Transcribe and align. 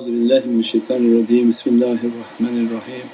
Euzu 0.00 0.12
billahi 0.12 0.48
mineşşeytanirracim. 0.48 1.48
Bismillahirrahmanirrahim. 1.48 3.06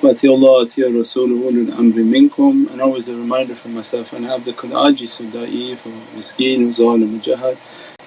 Wati 0.00 0.30
Allah 0.30 0.60
ati 0.60 0.98
Rasuluhu 0.98 1.48
ulul 1.48 1.68
amri 1.78 2.04
minkum. 2.04 2.68
And 2.72 2.80
always 2.80 3.08
a 3.08 3.12
reminder 3.12 3.54
for 3.54 3.68
myself 3.68 4.12
and 4.12 4.24
abdakul 4.24 4.70
ajis 4.70 5.18
who 5.18 5.38
da'if 5.38 5.76
who 5.84 5.90
miskeen 6.16 6.58
who 6.64 6.72
zalim 6.72 7.20
who 7.24 7.56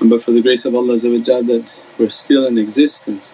And 0.02 0.10
but 0.10 0.22
for 0.22 0.34
the 0.34 0.42
grace 0.42 0.66
of 0.66 0.76
Allah 0.76 0.98
that 0.98 1.66
we're 1.98 2.10
still 2.10 2.46
in 2.46 2.58
existence. 2.58 3.32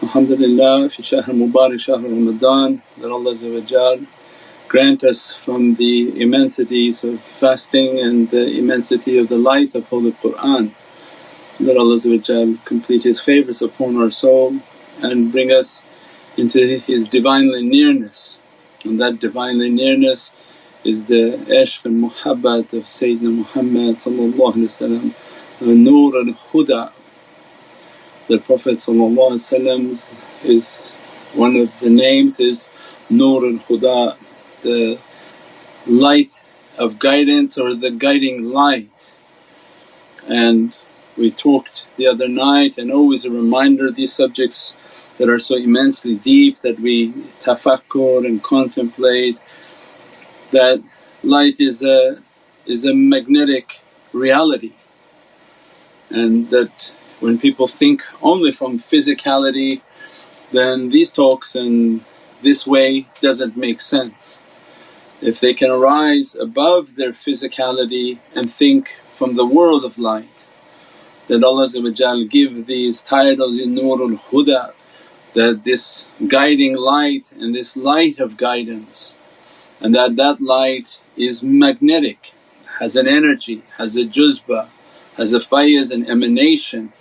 Alhamdulillah 0.00 0.90
fi 0.90 1.02
shahr 1.02 1.22
mubarak 1.22 1.80
shahr 1.80 1.98
Ramadan 1.98 2.82
that 3.00 3.10
Allah 3.10 3.98
grant 4.68 5.02
us 5.02 5.32
from 5.32 5.74
the 5.74 6.22
immensities 6.22 7.02
of 7.02 7.20
fasting 7.40 7.98
and 7.98 8.30
the 8.30 8.46
immensity 8.58 9.18
of 9.18 9.26
the 9.28 9.38
light 9.38 9.74
of 9.74 9.88
Holy 9.88 10.12
Qur'an 10.12 10.76
that 11.66 11.76
Allah 11.76 11.98
um, 12.30 12.58
complete 12.64 13.02
His 13.02 13.20
favours 13.20 13.62
upon 13.62 13.96
our 13.96 14.10
soul 14.10 14.60
and 15.00 15.30
bring 15.30 15.52
us 15.52 15.82
into 16.36 16.78
His 16.78 17.08
Divinely 17.08 17.62
nearness 17.62 18.38
and 18.84 19.00
that 19.00 19.20
Divinely 19.20 19.70
nearness 19.70 20.32
is 20.84 21.06
the 21.06 21.38
ishq 21.48 21.84
and 21.84 22.02
muhabbat 22.02 22.72
of 22.72 22.84
Sayyidina 22.84 23.34
Muhammad 23.36 24.00
Nur 25.60 26.16
al 26.16 26.32
Huda. 26.32 26.92
The 28.28 28.38
Prophet 28.38 28.78
is 30.44 30.94
one 31.34 31.56
of 31.56 31.80
the 31.80 31.90
names 31.90 32.40
is 32.40 32.68
Nur 33.10 33.44
al 33.44 33.58
Huda, 33.58 34.16
the 34.62 34.98
light 35.86 36.32
of 36.78 36.98
guidance 36.98 37.58
or 37.58 37.74
the 37.74 37.90
guiding 37.90 38.44
light. 38.44 39.14
And 40.26 40.72
we 41.16 41.30
talked 41.30 41.86
the 41.96 42.06
other 42.06 42.28
night 42.28 42.78
and 42.78 42.90
always 42.92 43.24
a 43.24 43.30
reminder 43.30 43.90
these 43.90 44.12
subjects 44.12 44.76
that 45.18 45.28
are 45.28 45.40
so 45.40 45.56
immensely 45.56 46.16
deep 46.16 46.58
that 46.58 46.80
we 46.80 47.12
tafakkur 47.40 48.26
and 48.26 48.42
contemplate 48.42 49.38
that 50.52 50.82
light 51.22 51.60
is 51.60 51.82
a, 51.82 52.22
is 52.66 52.84
a 52.84 52.94
magnetic 52.94 53.82
reality 54.12 54.74
and 56.10 56.50
that 56.50 56.92
when 57.20 57.38
people 57.38 57.68
think 57.68 58.02
only 58.22 58.52
from 58.52 58.80
physicality 58.80 59.82
then 60.52 60.90
these 60.90 61.10
talks 61.10 61.54
and 61.54 62.04
this 62.42 62.66
way 62.66 63.06
doesn't 63.20 63.56
make 63.56 63.80
sense. 63.80 64.40
If 65.20 65.40
they 65.40 65.54
can 65.54 65.70
arise 65.70 66.34
above 66.34 66.96
their 66.96 67.12
physicality 67.12 68.18
and 68.34 68.50
think 68.50 68.96
from 69.14 69.36
the 69.36 69.46
world 69.46 69.84
of 69.84 69.98
light 69.98 70.48
that 71.30 71.44
Allah 71.44 71.68
give 72.26 72.66
these 72.66 73.02
titles 73.02 73.56
in 73.60 73.76
Nurul 73.76 74.20
Huda 74.20 74.72
that 75.34 75.62
this 75.62 76.08
guiding 76.26 76.76
light 76.76 77.30
and 77.32 77.54
this 77.54 77.76
light 77.76 78.18
of 78.18 78.36
guidance 78.36 79.14
and 79.80 79.94
that 79.94 80.16
that 80.16 80.40
light 80.40 80.98
is 81.16 81.40
magnetic, 81.42 82.34
has 82.80 82.96
an 82.96 83.06
energy, 83.06 83.62
has 83.78 83.96
a 83.96 84.04
juzba, 84.04 84.68
has 85.14 85.32
a 85.32 85.38
fayaz 85.38 85.92
and 85.92 86.08
emanation 86.10 86.92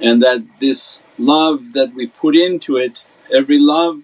and 0.00 0.20
that 0.20 0.44
this 0.58 0.98
love 1.16 1.74
that 1.74 1.94
we 1.94 2.08
put 2.08 2.34
into 2.34 2.76
it, 2.76 2.98
every 3.32 3.60
love 3.60 4.02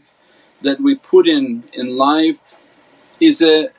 that 0.63 0.81
we 0.81 0.95
put 0.95 1.27
in 1.27 1.65
in 1.73 1.97
life 1.97 2.55
is 3.19 3.43
a 3.43 3.71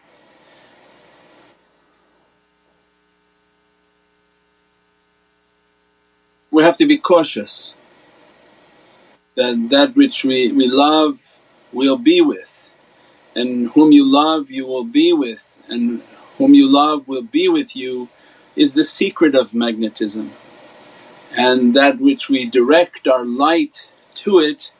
we 6.55 6.63
have 6.63 6.77
to 6.77 6.85
be 6.88 6.97
cautious. 6.97 7.73
That 9.35 9.67
that 9.71 9.93
which 9.93 10.23
we, 10.23 10.53
we 10.53 10.67
love 10.67 11.38
we'll 11.73 11.97
be 11.97 12.21
with. 12.21 12.71
And 13.35 13.69
whom 13.71 13.91
you 13.91 14.09
love 14.09 14.49
you 14.49 14.66
will 14.66 14.85
be 14.85 15.11
with. 15.11 15.43
And 15.67 16.01
whom 16.38 16.53
you 16.53 16.67
love 16.71 17.09
will 17.09 17.23
be 17.23 17.49
with 17.49 17.75
you 17.75 18.07
is 18.55 18.73
the 18.73 18.85
secret 18.85 19.35
of 19.35 19.53
magnetism. 19.53 20.31
And 21.38 21.75
that 21.75 21.99
which 21.99 22.29
we 22.29 22.49
direct 22.49 23.05
our 23.05 23.25
light 23.25 23.89
to 24.23 24.39
it, 24.39 24.72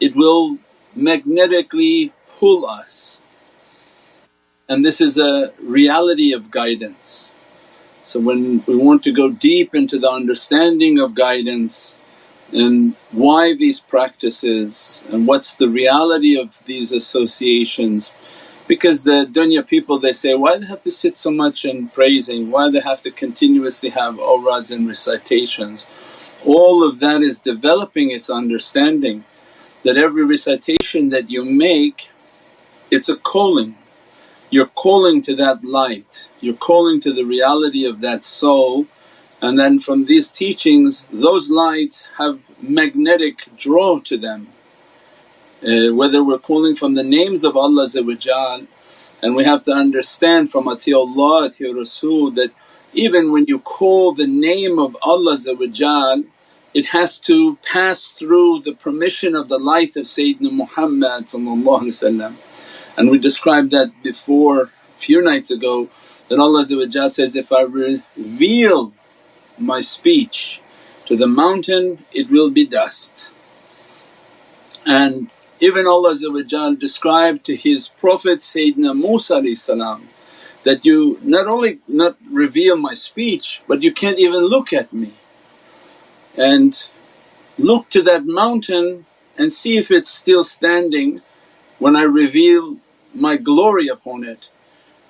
it 0.00 0.14
will 0.14 0.58
magnetically 0.94 2.12
pull 2.38 2.66
us. 2.66 3.22
And 4.68 4.84
this 4.84 5.00
is 5.00 5.16
a 5.16 5.54
reality 5.58 6.34
of 6.34 6.50
guidance. 6.50 7.30
So 8.08 8.20
when 8.20 8.64
we 8.66 8.74
want 8.74 9.04
to 9.04 9.12
go 9.12 9.28
deep 9.30 9.74
into 9.74 9.98
the 9.98 10.10
understanding 10.10 10.98
of 10.98 11.14
guidance 11.14 11.94
and 12.54 12.94
why 13.10 13.54
these 13.54 13.80
practices 13.80 15.04
and 15.10 15.26
what's 15.26 15.56
the 15.56 15.68
reality 15.68 16.34
of 16.40 16.58
these 16.64 16.90
associations 16.90 18.12
because 18.66 19.04
the 19.04 19.28
dunya 19.30 19.66
people 19.66 19.98
they 19.98 20.14
say, 20.14 20.32
why 20.34 20.56
they 20.56 20.64
have 20.64 20.82
to 20.84 20.90
sit 20.90 21.18
so 21.18 21.30
much 21.30 21.66
in 21.66 21.88
praising, 21.88 22.50
why 22.50 22.70
they 22.70 22.80
have 22.80 23.02
to 23.02 23.10
continuously 23.10 23.90
have 23.90 24.18
awrads 24.18 24.70
and 24.70 24.88
recitations. 24.88 25.86
All 26.46 26.82
of 26.82 27.00
that 27.00 27.20
is 27.20 27.40
developing 27.40 28.10
its 28.10 28.30
understanding 28.30 29.24
that 29.82 29.98
every 29.98 30.24
recitation 30.24 31.10
that 31.10 31.28
you 31.28 31.44
make 31.44 32.08
it's 32.90 33.10
a 33.10 33.16
calling 33.16 33.76
you're 34.50 34.66
calling 34.66 35.22
to 35.22 35.34
that 35.36 35.64
light, 35.64 36.28
you're 36.40 36.54
calling 36.56 37.00
to 37.00 37.12
the 37.12 37.24
reality 37.24 37.84
of 37.84 38.00
that 38.00 38.24
soul. 38.24 38.86
And 39.42 39.58
then 39.58 39.78
from 39.78 40.06
these 40.06 40.30
teachings 40.30 41.06
those 41.12 41.50
lights 41.50 42.08
have 42.18 42.40
magnetic 42.60 43.36
draw 43.56 44.00
to 44.00 44.16
them. 44.16 44.48
Uh, 45.62 45.94
whether 45.94 46.24
we're 46.24 46.38
calling 46.38 46.74
from 46.76 46.94
the 46.94 47.04
names 47.04 47.44
of 47.44 47.56
Allah 47.56 47.88
and 49.22 49.36
we 49.36 49.44
have 49.44 49.62
to 49.64 49.72
understand 49.72 50.50
from 50.50 50.66
Atiullah, 50.66 51.46
Ati 51.48 51.72
Rasul 51.72 52.30
that 52.32 52.52
even 52.92 53.32
when 53.32 53.46
you 53.46 53.58
call 53.58 54.14
the 54.14 54.26
name 54.26 54.78
of 54.78 54.96
Allah 55.02 55.36
it 56.74 56.86
has 56.86 57.18
to 57.20 57.56
pass 57.56 58.12
through 58.12 58.60
the 58.60 58.74
permission 58.74 59.34
of 59.34 59.48
the 59.48 59.58
light 59.58 59.96
of 59.96 60.04
Sayyidina 60.04 60.52
Muhammad 60.52 61.28
and 62.98 63.10
we 63.10 63.18
described 63.18 63.70
that 63.70 63.92
before 64.02 64.62
a 64.62 64.70
few 64.96 65.22
nights 65.22 65.52
ago 65.52 65.88
that 66.28 66.40
Allah 66.40 66.64
says, 66.64 67.36
if 67.36 67.52
I 67.52 67.62
reveal 67.62 68.92
my 69.56 69.78
speech 69.78 70.60
to 71.06 71.16
the 71.16 71.28
mountain 71.28 72.04
it 72.12 72.28
will 72.28 72.50
be 72.50 72.66
dust. 72.66 73.30
And 74.84 75.30
even 75.60 75.86
Allah 75.86 76.16
described 76.74 77.44
to 77.46 77.54
His 77.54 77.88
Prophet 77.88 78.40
Sayyidina 78.40 78.98
Musa 78.98 79.40
that 80.64 80.84
you 80.84 81.20
not 81.22 81.46
only 81.46 81.78
not 81.86 82.16
reveal 82.28 82.76
my 82.76 82.94
speech 82.94 83.62
but 83.68 83.82
you 83.84 83.92
can't 83.92 84.18
even 84.18 84.42
look 84.42 84.72
at 84.72 84.92
me. 84.92 85.14
And 86.36 86.76
look 87.58 87.90
to 87.90 88.02
that 88.02 88.26
mountain 88.26 89.06
and 89.36 89.52
see 89.52 89.76
if 89.78 89.92
it's 89.92 90.10
still 90.10 90.42
standing 90.42 91.22
when 91.78 91.94
I 91.94 92.02
reveal 92.02 92.78
my 93.20 93.36
glory 93.36 93.88
upon 93.88 94.24
it. 94.24 94.48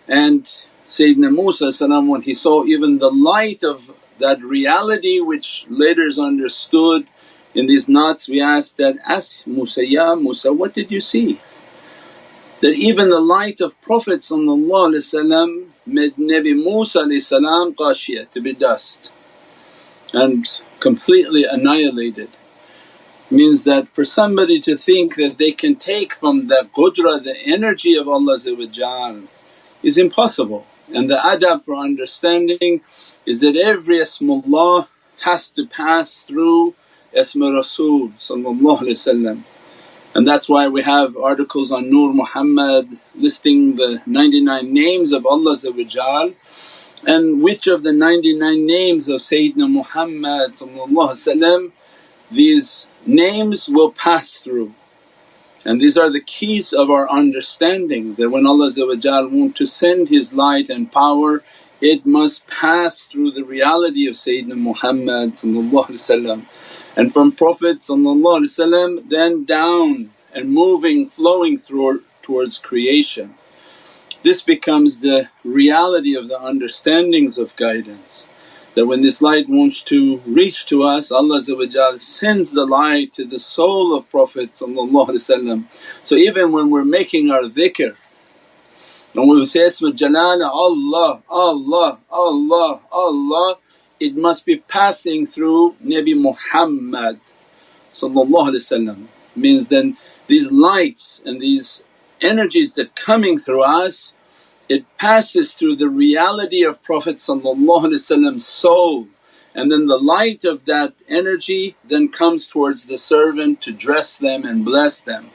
And 0.09 0.45
Sayyidina 0.89 1.33
Musa 1.35 1.73
when 2.03 2.23
he 2.23 2.35
saw 2.35 2.65
even 2.65 2.99
the 2.99 3.11
light 3.11 3.63
of 3.65 3.93
that 4.21 4.43
reality 4.43 5.21
which 5.21 5.67
later 5.69 6.07
is 6.07 6.19
understood 6.19 7.07
in 7.55 7.67
these 7.67 7.89
knots 7.89 8.29
we 8.29 8.41
asked 8.43 8.77
that, 8.79 8.99
ask 9.07 9.47
Musa, 9.47 9.87
Ya 9.87 10.15
Musa 10.15 10.53
what 10.53 10.75
did 10.75 10.93
you 10.93 11.01
see? 11.01 11.41
That 12.61 12.75
even 12.75 13.11
the 13.11 13.21
light 13.21 13.61
of 13.61 13.81
Prophet 13.83 14.25
made 15.87 16.16
Nabi 16.16 16.54
Musa 16.57 17.01
qashiyah 17.75 18.31
to 18.33 18.41
be 18.41 18.54
dust 18.54 19.13
and 20.15 20.47
completely 20.81 21.45
annihilated 21.45 22.31
means 23.30 23.65
that 23.65 23.89
for 23.89 24.04
somebody 24.04 24.60
to 24.60 24.77
think 24.77 25.16
that 25.16 25.39
they 25.39 25.53
can 25.53 25.77
take 25.77 26.15
from 26.15 26.48
the 26.48 26.69
qudra, 26.75 27.22
the 27.22 27.36
energy 27.45 27.95
of 27.97 28.09
Allah 28.09 28.39
is 29.83 29.98
impossible. 29.98 30.66
And 30.95 31.10
the 31.10 31.16
adab 31.16 31.63
for 31.63 31.75
understanding 31.77 32.80
is 33.27 33.41
that 33.41 33.57
every 33.57 33.98
Ismullah 33.98 34.89
has 35.21 35.51
to 35.51 35.66
pass 35.66 36.21
through 36.21 36.75
Isma 37.15 37.54
Rasul 37.54 38.13
and 40.15 40.27
that's 40.27 40.48
why 40.48 40.66
we 40.69 40.83
have 40.83 41.16
articles 41.16 41.71
on 41.71 41.91
Nur 41.91 42.13
Muhammad 42.13 42.98
listing 43.15 43.77
the 43.77 44.03
99 44.07 44.72
names 44.72 45.13
of 45.13 45.25
Allah 45.27 45.57
and 47.07 47.42
which 47.42 47.69
of 47.69 47.84
the 47.84 47.92
99 47.92 48.66
names 48.66 49.09
of 49.09 49.21
Sayyidina 49.21 49.71
Muhammad 49.71 50.54
these 52.30 52.88
names 53.09 53.69
will 53.69 53.91
pass 53.91 54.34
through. 54.34 54.75
And 55.65 55.81
these 55.81 55.99
are 55.99 56.10
the 56.10 56.21
keys 56.21 56.72
of 56.72 56.91
our 56.91 57.10
understanding 57.10 58.15
that 58.15 58.31
when 58.31 58.47
Allah 58.47 58.71
want 58.77 59.57
to 59.57 59.66
send 59.66 60.09
His 60.09 60.33
light 60.33 60.69
and 60.71 60.93
power 60.93 61.43
it 61.81 62.05
must 62.05 62.47
pass 62.49 63.05
through 63.05 63.31
the 63.33 63.45
reality 63.45 64.09
of 64.09 64.15
Sayyidina 64.15 64.57
Muhammad 64.57 65.37
and 66.97 67.13
from 67.13 67.33
Prophet 67.33 67.83
then 69.09 69.45
down 69.45 70.11
and 70.33 70.51
moving 70.51 71.09
flowing 71.09 71.59
through 71.59 72.03
towards 72.22 72.59
creation. 72.59 73.34
This 74.25 74.43
becomes 74.43 74.99
the 74.99 75.31
reality 75.45 76.16
of 76.16 76.28
the 76.28 76.41
understandings 76.43 77.39
of 77.39 77.54
guidance 77.54 78.28
that 78.78 78.86
when 78.86 79.03
this 79.03 79.21
light 79.21 79.48
wants 79.48 79.83
to 79.83 80.19
reach 80.25 80.65
to 80.66 80.84
us 80.84 81.10
Allah 81.10 81.41
sends 81.98 82.53
the 82.53 82.65
light 82.65 83.13
to 83.15 83.25
the 83.25 83.41
soul 83.41 83.92
of 83.92 84.09
Prophet 84.09 84.57
So 84.57 86.15
even 86.15 86.53
when 86.53 86.71
we're 86.71 86.84
making 86.84 87.33
our 87.33 87.42
dhikr 87.42 87.97
and 89.15 89.28
we 89.28 89.45
say 89.47 89.63
Isma 89.63 89.91
Jalala 89.98 90.48
Allah, 90.48 91.22
Allah, 91.28 91.98
Allah, 92.09 92.80
Allah 92.92 93.59
it 93.98 94.15
must 94.16 94.47
be 94.47 94.59
passing 94.59 95.27
through 95.27 95.75
Nabi 95.84 96.15
Muhammad 96.16 97.19
means 99.34 99.69
then 99.71 99.97
these 100.28 100.53
lights 100.53 101.21
and 101.27 101.41
these 101.41 101.83
energies 102.21 102.75
that 102.75 102.95
coming 102.95 103.39
through 103.39 103.63
us 103.65 104.15
it 104.68 104.84
passes 104.98 105.54
through 105.54 105.76
the 105.76 105.88
reality 105.88 106.65
of 106.65 106.82
Prophet 106.82 107.20
soul 107.20 109.09
and 109.54 109.72
then 109.72 109.86
the 109.86 109.98
light 109.98 110.44
of 110.44 110.65
that 110.66 110.94
energy 111.09 111.76
then 111.84 112.09
comes 112.09 112.47
towards 112.47 112.86
the 112.86 112.98
servant 112.98 113.60
to 113.62 113.72
dress 113.72 114.18
them 114.18 114.44
and 114.44 114.65
bless 114.65 115.00
them. 115.00 115.30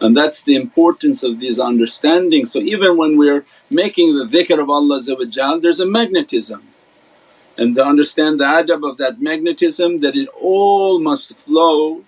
And 0.00 0.16
that's 0.16 0.42
the 0.42 0.54
importance 0.56 1.22
of 1.22 1.40
these 1.40 1.58
understandings. 1.58 2.52
So 2.52 2.60
even 2.60 2.96
when 2.96 3.18
we're 3.18 3.44
making 3.70 4.16
the 4.16 4.24
dhikr 4.24 4.60
of 4.60 4.70
Allah 4.70 5.00
there's 5.60 5.80
a 5.80 5.86
magnetism 5.86 6.62
and 7.58 7.76
to 7.76 7.84
understand 7.84 8.40
the 8.40 8.44
adab 8.44 8.88
of 8.88 8.96
that 8.98 9.20
magnetism 9.20 10.00
that 10.00 10.16
it 10.16 10.28
all 10.40 10.98
must 10.98 11.36
flow 11.36 12.04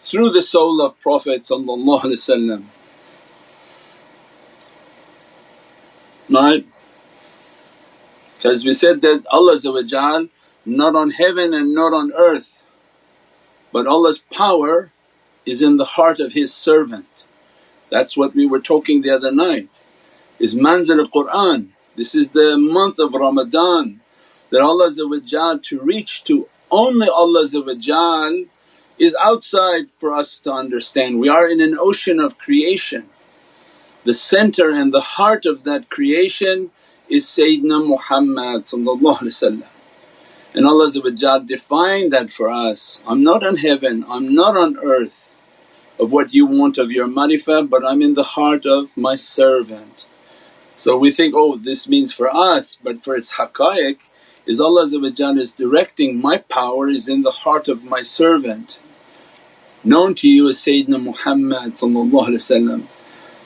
through 0.00 0.30
the 0.30 0.42
soul 0.42 0.80
of 0.80 0.98
Prophet 1.00 1.46
right? 6.30 6.66
Because 8.36 8.64
we 8.64 8.72
said 8.72 9.00
that 9.02 9.24
Allah 9.30 9.58
not 10.66 10.96
on 10.96 11.10
heaven 11.10 11.54
and 11.54 11.74
not 11.74 11.92
on 11.92 12.12
earth 12.12 12.62
but 13.74 13.88
Allah's 13.88 14.22
power 14.32 14.92
is 15.44 15.60
in 15.60 15.78
the 15.78 15.84
heart 15.84 16.20
of 16.20 16.32
His 16.32 16.54
servant. 16.54 17.24
That's 17.90 18.16
what 18.16 18.32
we 18.32 18.46
were 18.46 18.60
talking 18.60 19.02
the 19.02 19.10
other 19.10 19.32
night 19.32 19.68
is 20.38 20.54
manzil 20.54 21.10
Qur'an. 21.10 21.72
This 21.96 22.14
is 22.14 22.30
the 22.30 22.56
month 22.56 23.00
of 23.00 23.14
Ramadan 23.14 24.00
that 24.50 24.62
Allah 24.62 24.90
to 24.92 25.80
reach 25.80 26.24
to 26.24 26.48
only 26.70 27.08
Allah 27.08 27.48
is 28.96 29.16
outside 29.20 29.90
for 29.98 30.14
us 30.14 30.38
to 30.40 30.52
understand. 30.52 31.18
We 31.18 31.28
are 31.28 31.48
in 31.48 31.60
an 31.60 31.76
ocean 31.76 32.20
of 32.20 32.38
creation 32.38 33.10
the 34.04 34.14
center 34.14 34.70
and 34.70 34.92
the 34.92 35.00
heart 35.00 35.46
of 35.46 35.64
that 35.64 35.90
creation 35.90 36.70
is 37.08 37.26
Sayyidina 37.26 37.86
Muhammad 37.86 38.66
and 40.54 40.66
Allah 40.66 40.90
defined 41.46 42.12
that 42.12 42.30
for 42.30 42.50
us, 42.50 43.02
I'm 43.06 43.24
not 43.24 43.44
on 43.44 43.56
heaven, 43.56 44.04
I'm 44.08 44.34
not 44.34 44.56
on 44.56 44.78
earth 44.78 45.30
of 45.98 46.12
what 46.12 46.34
you 46.34 46.46
want 46.46 46.78
of 46.78 46.92
your 46.92 47.08
marifah 47.08 47.68
but 47.68 47.84
I'm 47.84 48.02
in 48.02 48.14
the 48.14 48.22
heart 48.22 48.66
of 48.66 48.96
my 48.96 49.16
servant. 49.16 50.06
So 50.76 50.96
we 50.98 51.10
think, 51.10 51.34
oh 51.36 51.56
this 51.56 51.88
means 51.88 52.12
for 52.12 52.34
us 52.34 52.76
but 52.82 53.02
for 53.02 53.16
its 53.16 53.32
haqqaiq 53.34 53.98
is 54.46 54.60
Allah 54.60 54.82
is 54.84 55.52
directing 55.52 56.20
my 56.20 56.38
power 56.38 56.88
is 56.88 57.08
in 57.08 57.22
the 57.22 57.30
heart 57.30 57.68
of 57.68 57.84
my 57.84 58.02
servant. 58.02 58.78
Known 59.82 60.14
to 60.16 60.28
you 60.28 60.48
as 60.48 60.58
Sayyidina 60.58 61.02
Muhammad 61.02 61.78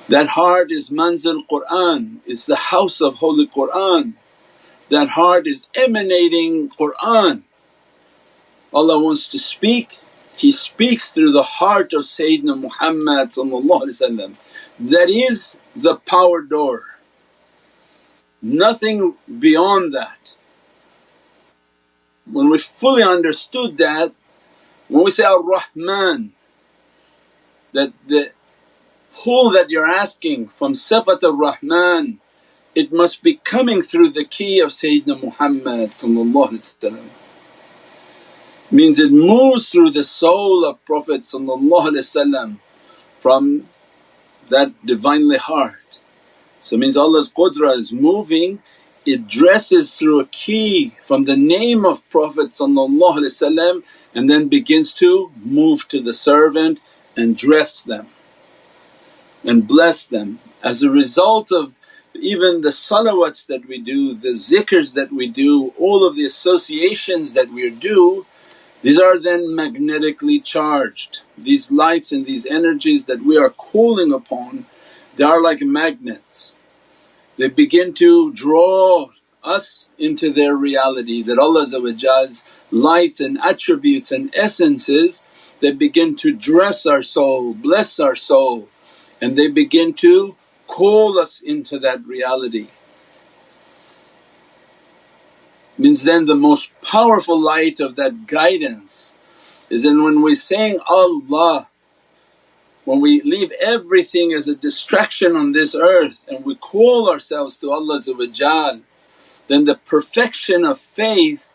that 0.09 0.29
heart 0.29 0.73
is 0.73 0.91
manzil 0.91 1.43
Qur'an, 1.49 2.21
it's 2.27 2.47
the 2.47 2.57
house 2.57 3.01
of 3.01 3.17
Holy 3.17 3.47
Qur'an. 3.47 4.15
That 4.91 5.11
heart 5.11 5.47
is 5.47 5.67
emanating 5.75 6.71
Qur'an. 6.71 7.45
Allah 8.73 8.99
wants 9.01 9.29
to 9.31 9.39
speak, 9.39 10.01
He 10.37 10.53
speaks 10.53 11.11
through 11.11 11.33
the 11.33 11.43
heart 11.45 11.93
of 11.95 12.03
Sayyidina 12.05 12.61
Muhammad 12.61 13.31
that 14.81 15.11
is 15.11 15.57
the 15.77 15.97
power 15.97 16.43
door, 16.43 16.85
nothing 18.43 19.17
beyond 19.41 19.95
that. 19.95 20.35
When 22.31 22.51
we 22.51 22.59
fully 22.59 23.03
understood 23.03 23.79
that, 23.79 24.15
when 24.89 25.05
we 25.05 25.11
say 25.13 25.25
Ar-Rahman 25.25 26.33
that 27.75 27.93
the 28.09 28.31
pull 29.23 29.51
that 29.51 29.71
you're 29.71 29.87
asking 29.87 30.49
from 30.49 30.75
Sifat 30.75 31.23
ar-Rahman 31.25 32.21
it 32.75 32.93
must 32.93 33.23
be 33.23 33.35
coming 33.35 33.83
through 33.83 34.11
the 34.11 34.25
key 34.25 34.61
of 34.61 34.71
Sayyidina 34.71 35.21
Muhammad 35.23 35.93
means 38.71 39.01
it 39.01 39.11
moves 39.11 39.71
through 39.71 39.91
the 39.91 40.05
soul 40.05 40.65
of 40.65 40.85
Prophet 40.85 41.27
from 43.21 43.69
that 44.51 44.87
Divinely 44.87 45.39
heart. 45.39 46.01
So 46.61 46.77
means 46.77 46.97
Allah's 46.97 47.31
qudra 47.31 47.77
is 47.77 47.93
moving, 47.93 48.63
it 49.05 49.27
dresses 49.27 49.97
through 49.97 50.21
a 50.21 50.27
key 50.27 50.95
from 51.05 51.25
the 51.25 51.37
name 51.37 51.85
of 51.85 52.09
Prophet 52.11 52.61
and 54.15 54.31
then 54.31 54.49
begins 54.49 54.95
to 54.95 55.33
move 55.43 55.89
to 55.89 56.01
the 56.01 56.15
servant 56.15 56.79
and 57.17 57.37
dress 57.37 57.83
them 57.83 58.09
and 59.47 59.67
bless 59.67 60.07
them. 60.07 60.41
As 60.63 60.83
a 60.83 60.91
result 60.91 61.53
of 61.53 61.75
even 62.15 62.63
the 62.63 62.71
salawats 62.71 63.47
that 63.47 63.67
we 63.69 63.79
do, 63.81 64.15
the 64.15 64.31
zikrs 64.31 64.95
that 64.95 65.13
we 65.13 65.29
do, 65.29 65.73
all 65.79 66.05
of 66.05 66.17
the 66.17 66.25
associations 66.25 67.35
that 67.35 67.51
we 67.51 67.71
do, 67.71 68.27
these 68.83 68.99
are 68.99 69.19
then 69.19 69.55
magnetically 69.55 70.41
charged. 70.41 71.23
These 71.37 71.71
lights 71.71 72.13
and 72.13 72.27
these 72.27 72.47
energies 72.47 73.07
that 73.07 73.25
we 73.25 73.37
are 73.37 73.51
calling 73.51 74.13
upon, 74.13 74.67
they 75.17 75.25
are 75.25 75.43
like 75.43 75.61
magnets. 75.61 76.53
They 77.37 77.49
begin 77.49 77.95
to 77.95 78.33
draw 78.33 79.11
us 79.45 79.87
into 79.99 80.33
their 80.33 80.57
reality 80.57 81.23
that 81.23 81.39
Allah's 81.39 82.45
lights 82.71 83.21
and 83.21 83.39
attributes 83.41 84.13
and 84.13 84.35
essences 84.35 85.25
they 85.61 85.73
begin 85.73 86.15
to 86.17 86.33
dress 86.33 86.87
our 86.87 87.03
soul, 87.03 87.53
bless 87.55 87.99
our 87.99 88.15
soul 88.15 88.69
and 89.21 89.37
they 89.37 89.49
begin 89.49 89.95
to 89.95 90.37
call 90.67 91.19
us 91.19 91.41
into 91.41 91.79
that 91.81 92.05
reality. 92.07 92.69
Means 95.79 96.03
then 96.03 96.27
the 96.27 96.35
most 96.35 96.71
powerful 96.83 97.41
light 97.41 97.81
of 97.81 97.97
that 97.97 98.27
guidance 98.27 99.15
is 99.71 99.85
in 99.85 100.03
when 100.03 100.23
we're 100.23 100.35
saying 100.35 100.81
Allah, 100.89 101.69
when 102.85 103.01
we 103.01 103.21
leave 103.23 103.53
everything 103.61 104.33
as 104.33 104.49
a 104.49 104.55
distraction 104.55 105.37
on 105.37 105.53
this 105.53 105.75
earth 105.75 106.25
and 106.29 106.45
we 106.45 106.55
call 106.57 107.11
ourselves 107.11 107.59
to 107.59 107.71
Allah 107.71 108.01
then 109.49 109.65
the 109.65 109.77
perfection 109.77 110.65
of 110.65 110.79
faith 110.79 111.51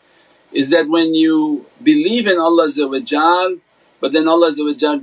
is 0.52 0.70
that 0.70 0.90
when 0.90 1.14
you 1.16 1.66
believe 1.82 2.28
in 2.28 2.40
Allah 2.40 2.70
but 4.04 4.12
then 4.12 4.28
Allah 4.28 4.52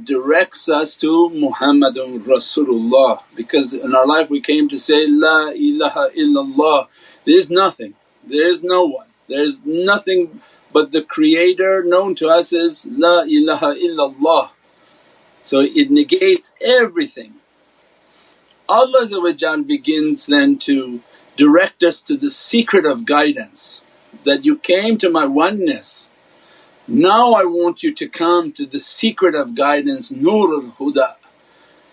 directs 0.04 0.68
us 0.68 0.94
to 0.96 1.30
Muhammadun 1.30 2.22
Rasulullah. 2.24 3.22
Because 3.34 3.72
in 3.72 3.94
our 3.94 4.06
life 4.06 4.28
we 4.28 4.42
came 4.42 4.68
to 4.68 4.78
say, 4.78 5.06
La 5.06 5.48
ilaha 5.48 6.10
illallah, 6.14 6.86
there 7.24 7.38
is 7.38 7.48
nothing, 7.48 7.94
there 8.22 8.46
is 8.46 8.62
no 8.62 8.84
one, 8.84 9.06
there 9.26 9.40
is 9.40 9.58
nothing 9.64 10.42
but 10.70 10.92
the 10.92 11.00
creator 11.00 11.82
known 11.82 12.14
to 12.16 12.28
us 12.28 12.52
as 12.52 12.84
La 12.92 13.22
ilaha 13.22 13.74
illallah. 13.74 14.50
So 15.40 15.60
it 15.60 15.90
negates 15.90 16.54
everything. 16.60 17.36
Allah 18.68 19.08
begins 19.62 20.26
then 20.26 20.58
to 20.58 21.00
direct 21.38 21.82
us 21.82 22.02
to 22.02 22.18
the 22.18 22.28
secret 22.28 22.84
of 22.84 23.06
guidance. 23.06 23.80
That 24.24 24.44
you 24.44 24.58
came 24.58 24.98
to 24.98 25.08
my 25.08 25.24
oneness 25.24 26.10
now 26.90 27.34
I 27.34 27.44
want 27.44 27.84
you 27.84 27.94
to 27.94 28.08
come 28.08 28.50
to 28.52 28.66
the 28.66 28.80
secret 28.80 29.36
of 29.36 29.54
guidance 29.54 30.10
Nurul 30.10 30.74
Huda 30.74 31.14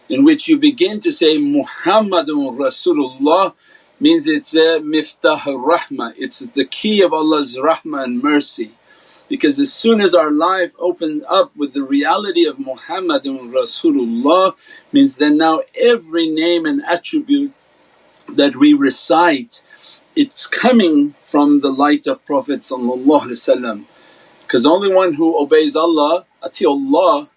in 0.10 0.24
which 0.24 0.48
you 0.48 0.58
begin 0.58 1.00
to 1.02 1.12
say 1.12 1.38
Muhammadun 1.38 2.58
Rasulullah 2.58 3.54
means 4.00 4.28
it's 4.28 4.56
a 4.56 4.80
miftah 4.80 5.40
rahmah, 5.40 6.14
it's 6.18 6.40
the 6.40 6.66
key 6.66 7.02
of 7.02 7.14
Allah's 7.14 7.56
rahmah 7.58 8.06
and 8.06 8.24
mercy. 8.24 8.72
Because 9.30 9.60
as 9.60 9.74
soon 9.74 10.02
as 10.02 10.16
our 10.16 10.32
life 10.32 10.74
opens 10.80 11.22
up 11.28 11.56
with 11.56 11.74
the 11.74 11.84
reality 11.84 12.46
of 12.46 12.58
Muhammadun 12.58 13.52
Rasulullah 13.52 14.56
means 14.92 15.18
then 15.18 15.38
now 15.38 15.62
every 15.80 16.28
name 16.28 16.66
and 16.66 16.82
attribute 16.84 17.54
that 18.30 18.56
we 18.56 18.74
recite 18.74 19.62
it's 20.16 20.48
coming 20.48 21.14
from 21.22 21.62
the 21.62 21.72
light 21.72 22.08
of 22.08 22.26
Prophet 22.26 22.62
because 24.48 24.64
the 24.64 24.70
only 24.72 24.94
one 24.94 25.14
who 25.14 25.38
obeys 25.38 25.76
Allah, 25.76 26.26
Allah 26.66 27.30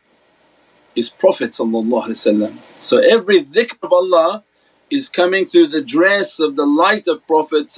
is 0.96 1.10
Prophet 1.10 1.54
So 1.54 2.98
every 2.98 3.44
dhikr 3.44 3.76
of 3.82 3.92
Allah 3.92 4.44
is 4.90 5.08
coming 5.08 5.46
through 5.46 5.68
the 5.68 5.82
dress 5.82 6.38
of 6.38 6.56
the 6.56 6.66
light 6.66 7.08
of 7.08 7.26
Prophet 7.26 7.76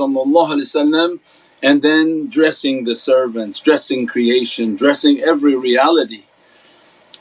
and 1.63 1.83
then 1.83 2.29
dressing 2.29 2.85
the 2.85 2.97
servants, 2.97 3.61
dressing 3.61 4.07
creation, 4.07 4.77
dressing 4.77 5.23
every 5.23 5.57
reality. 5.57 6.25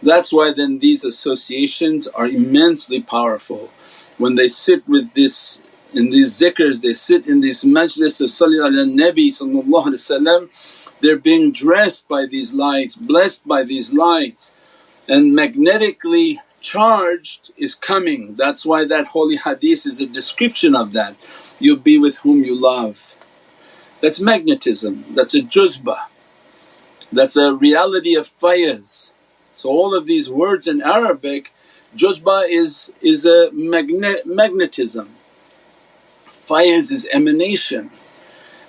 That's 0.04 0.34
why 0.34 0.54
then 0.54 0.80
these 0.80 1.06
associations 1.06 2.08
are 2.10 2.28
immensely 2.28 3.02
powerful. 3.02 3.72
When 4.18 4.36
they 4.36 4.50
sit 4.50 4.88
with 4.88 5.14
this 5.14 5.62
in 5.94 6.10
these 6.10 6.40
zikrs, 6.40 6.82
they 6.82 6.94
sit 6.94 7.28
in 7.28 7.42
these 7.42 7.64
majlis 7.64 8.22
of 8.22 8.30
Salli 8.32 8.58
ala 8.60 8.86
Nabi 8.86 9.32
they're 11.02 11.18
being 11.20 11.52
dressed 11.52 12.08
by 12.08 12.26
these 12.28 12.54
lights, 12.54 12.96
blessed 12.96 13.48
by 13.48 13.64
these 13.64 13.94
lights 13.94 14.52
and 15.08 15.36
magnetically 15.36 16.42
charged 16.62 17.52
is 17.58 17.76
coming. 17.76 18.36
That's 18.38 18.66
why 18.66 18.86
that 18.86 19.08
holy 19.08 19.38
hadith 19.38 19.86
is 19.88 20.02
a 20.02 20.08
description 20.08 20.76
of 20.76 20.94
that, 20.94 21.16
you'll 21.60 21.78
be 21.78 21.98
with 22.00 22.18
whom 22.20 22.44
you 22.44 22.60
love. 22.60 23.16
That's 24.02 24.20
magnetism, 24.20 25.06
that's 25.16 25.36
a 25.36 25.42
juzba, 25.42 26.06
that's 27.12 27.38
a 27.38 27.56
reality 27.56 28.16
of 28.16 28.28
fayaz. 28.40 29.12
So 29.56 29.70
all 29.70 29.96
of 29.96 30.08
these 30.08 30.30
words 30.30 30.68
in 30.68 30.82
Arabic, 30.82 31.54
juzba 31.98 32.50
is, 32.50 32.94
is 33.02 33.26
a 33.26 33.52
magne- 33.54 34.24
magnetism, 34.26 35.16
fayaz 36.48 36.92
is 36.92 37.08
emanation. 37.14 37.92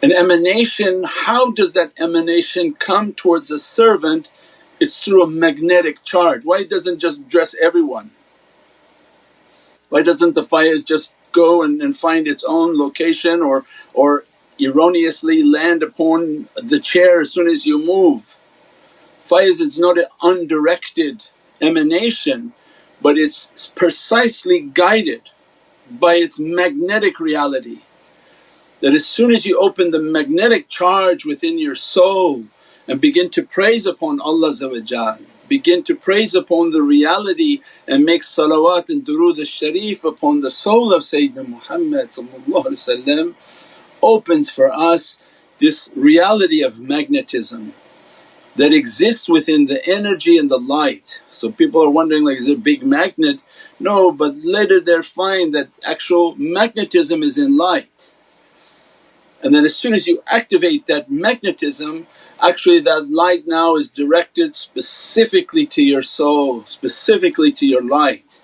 An 0.02 0.12
emanation, 0.12 1.04
how 1.04 1.52
does 1.52 1.74
that 1.74 1.92
emanation 1.98 2.74
come 2.74 3.14
towards 3.14 3.50
a 3.52 3.60
servant? 3.60 4.30
It's 4.80 5.02
through 5.02 5.24
a 5.24 5.28
magnetic 5.30 6.04
charge. 6.04 6.44
Why 6.46 6.60
it 6.60 6.70
doesn't 6.70 7.00
just 7.00 7.28
dress 7.28 7.54
everyone? 7.60 8.12
Why 9.90 10.02
doesn't 10.02 10.34
the 10.34 10.42
fayaz 10.44 10.84
just 10.86 11.14
go 11.32 11.62
and, 11.62 11.82
and 11.82 11.96
find 11.96 12.28
its 12.28 12.44
own 12.44 12.78
location 12.78 13.42
or, 13.42 13.64
or 13.94 14.24
erroneously 14.60 15.42
land 15.44 15.82
upon 15.82 16.48
the 16.56 16.80
chair 16.80 17.22
as 17.22 17.32
soon 17.32 17.48
as 17.48 17.66
you 17.66 17.78
move. 17.78 18.38
Faiz 19.28 19.60
is 19.60 19.78
not 19.78 19.98
an 19.98 20.06
undirected 20.22 21.22
emanation 21.60 22.54
but 23.02 23.18
it's 23.18 23.72
precisely 23.76 24.60
guided 24.60 25.22
by 25.90 26.14
its 26.16 26.40
magnetic 26.40 27.20
reality. 27.20 27.80
That 28.82 28.94
as 28.94 29.06
soon 29.06 29.30
as 29.32 29.46
you 29.46 29.58
open 29.58 29.92
the 29.92 30.00
magnetic 30.00 30.68
charge 30.68 31.24
within 31.24 31.58
your 31.58 31.76
soul 31.76 32.44
and 32.88 33.00
begin 33.00 33.30
to 33.30 33.44
praise 33.44 33.86
upon 33.86 34.20
Allah 34.20 34.52
begin 35.48 35.82
to 35.84 35.94
praise 35.94 36.34
upon 36.34 36.72
the 36.72 36.82
reality 36.82 37.60
and 37.88 38.04
make 38.04 38.22
salawat 38.22 38.88
and 38.90 39.04
durood 39.06 39.38
al-sharif 39.38 40.04
upon 40.04 40.40
the 40.40 40.50
soul 40.50 40.92
of 40.92 41.02
Sayyidina 41.02 41.48
Muhammad 41.48 42.10
opens 44.02 44.50
for 44.50 44.72
us 44.72 45.20
this 45.60 45.90
reality 45.94 46.62
of 46.62 46.80
magnetism 46.80 47.74
that 48.56 48.72
exists 48.72 49.28
within 49.28 49.66
the 49.66 49.86
energy 49.88 50.38
and 50.38 50.50
the 50.50 50.58
light. 50.58 51.22
So 51.32 51.50
people 51.52 51.82
are 51.82 51.90
wondering 51.90 52.24
like 52.24 52.38
is 52.38 52.48
it 52.48 52.58
a 52.58 52.60
big 52.60 52.84
magnet? 52.84 53.40
No 53.80 54.12
but 54.12 54.36
later 54.44 54.80
they'll 54.80 55.02
find 55.02 55.54
that 55.54 55.70
actual 55.84 56.36
magnetism 56.36 57.22
is 57.22 57.38
in 57.38 57.56
light. 57.56 58.11
And 59.42 59.54
then 59.54 59.64
as 59.64 59.76
soon 59.76 59.94
as 59.94 60.06
you 60.06 60.22
activate 60.26 60.86
that 60.86 61.10
magnetism 61.10 62.06
actually 62.40 62.80
that 62.80 63.10
light 63.10 63.46
now 63.46 63.76
is 63.76 63.90
directed 63.90 64.54
specifically 64.54 65.66
to 65.66 65.82
your 65.82 66.02
soul, 66.02 66.64
specifically 66.66 67.52
to 67.52 67.66
your 67.66 67.82
light. 67.82 68.42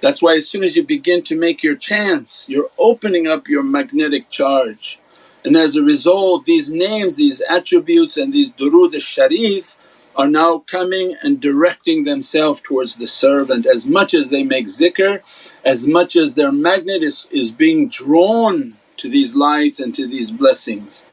That's 0.00 0.22
why 0.22 0.34
as 0.34 0.48
soon 0.48 0.64
as 0.64 0.76
you 0.76 0.84
begin 0.84 1.22
to 1.24 1.36
make 1.36 1.62
your 1.62 1.76
chants 1.76 2.46
you're 2.48 2.70
opening 2.78 3.26
up 3.28 3.48
your 3.48 3.62
magnetic 3.62 4.30
charge 4.30 4.98
and 5.44 5.56
as 5.56 5.76
a 5.76 5.82
result 5.82 6.46
these 6.46 6.70
names, 6.70 7.16
these 7.16 7.42
attributes 7.48 8.16
and 8.16 8.32
these 8.32 8.52
durood 8.52 8.94
al-sharif 8.94 9.76
are 10.14 10.28
now 10.28 10.58
coming 10.58 11.16
and 11.22 11.40
directing 11.40 12.04
themselves 12.04 12.60
towards 12.60 12.96
the 12.96 13.06
servant 13.06 13.66
as 13.66 13.86
much 13.86 14.14
as 14.14 14.30
they 14.30 14.44
make 14.44 14.66
zikr, 14.66 15.22
as 15.64 15.86
much 15.86 16.16
as 16.16 16.34
their 16.34 16.52
magnet 16.52 17.02
is, 17.02 17.26
is 17.30 17.50
being 17.50 17.88
drawn 17.88 18.76
to 19.02 19.10
these 19.10 19.36
lights 19.36 19.80
and 19.80 19.94
to 19.96 20.08
these 20.08 20.32
blessings. 20.32 21.06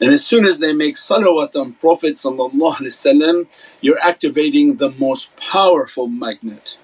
And 0.00 0.12
as 0.12 0.26
soon 0.26 0.44
as 0.46 0.58
they 0.60 0.74
make 0.74 0.96
salawat 0.96 1.56
on 1.56 1.74
Prophet 1.74 2.16
you're 3.82 4.00
activating 4.12 4.76
the 4.76 4.90
most 4.92 5.36
powerful 5.36 6.08
magnet 6.08 6.76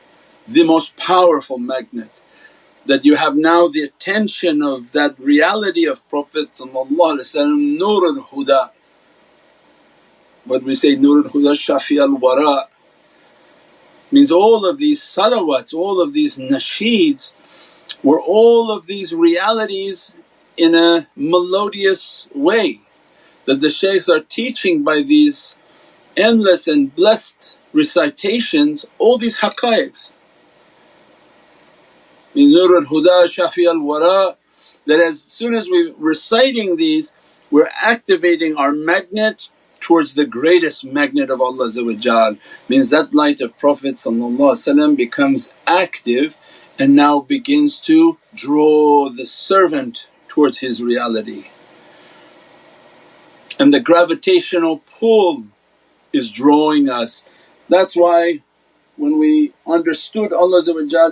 the 0.48 0.64
most 0.64 0.96
powerful 0.96 1.58
magnet 1.58 2.10
that 2.86 3.04
you 3.04 3.16
have 3.16 3.36
now 3.36 3.68
the 3.68 3.82
attention 3.82 4.62
of 4.62 4.92
that 4.92 5.18
reality 5.18 5.86
of 5.86 6.08
Prophet 6.08 6.58
Nur 6.60 8.06
al 8.06 8.24
Huda. 8.24 8.70
What 10.44 10.62
we 10.64 10.74
say 10.74 10.96
Nur 10.96 11.18
al 11.18 11.24
Huda 11.24 11.54
Shafi 11.54 12.00
al 12.00 12.18
Wara 12.18 12.66
means 14.12 14.32
all 14.32 14.66
of 14.66 14.78
these 14.78 15.00
salawats, 15.02 15.74
all 15.74 16.00
of 16.00 16.12
these 16.12 16.38
nasheeds 16.38 17.34
were 18.02 18.20
all 18.20 18.70
of 18.70 18.86
these 18.86 19.14
realities 19.14 20.14
in 20.60 20.74
a 20.74 21.08
melodious 21.16 22.28
way 22.34 22.82
that 23.46 23.60
the 23.62 23.70
shaykhs 23.70 24.08
are 24.08 24.20
teaching 24.20 24.84
by 24.84 25.02
these 25.02 25.56
endless 26.16 26.68
and 26.68 26.94
blessed 26.94 27.56
recitations 27.72 28.86
all 28.98 29.18
these 29.18 29.38
haqqaiqs 29.40 30.10
min 32.34 32.52
nur 32.52 32.76
al-huda 32.80 33.16
shafi 33.36 33.66
al-wara 33.74 34.36
that 34.86 35.00
as 35.00 35.22
soon 35.22 35.54
as 35.54 35.68
we're 35.70 35.94
reciting 35.96 36.76
these 36.76 37.14
we're 37.50 37.70
activating 37.80 38.56
our 38.56 38.72
magnet 38.72 39.48
towards 39.80 40.14
the 40.14 40.26
greatest 40.26 40.84
magnet 40.84 41.30
of 41.30 41.40
Allah 41.40 42.36
means 42.68 42.90
that 42.90 43.14
light 43.14 43.40
of 43.40 43.58
Prophet 43.58 43.96
becomes 44.96 45.52
active 45.66 46.36
and 46.78 46.96
now 46.96 47.20
begins 47.20 47.80
to 47.80 48.18
draw 48.34 49.10
the 49.10 49.26
servant 49.26 50.08
towards 50.30 50.60
his 50.60 50.82
reality. 50.82 51.46
And 53.58 53.74
the 53.74 53.80
gravitational 53.80 54.82
pull 55.00 55.44
is 56.12 56.30
drawing 56.30 56.88
us. 56.88 57.24
That's 57.68 57.96
why 57.96 58.42
when 58.96 59.18
we 59.18 59.52
understood 59.66 60.32
Allah 60.32 60.62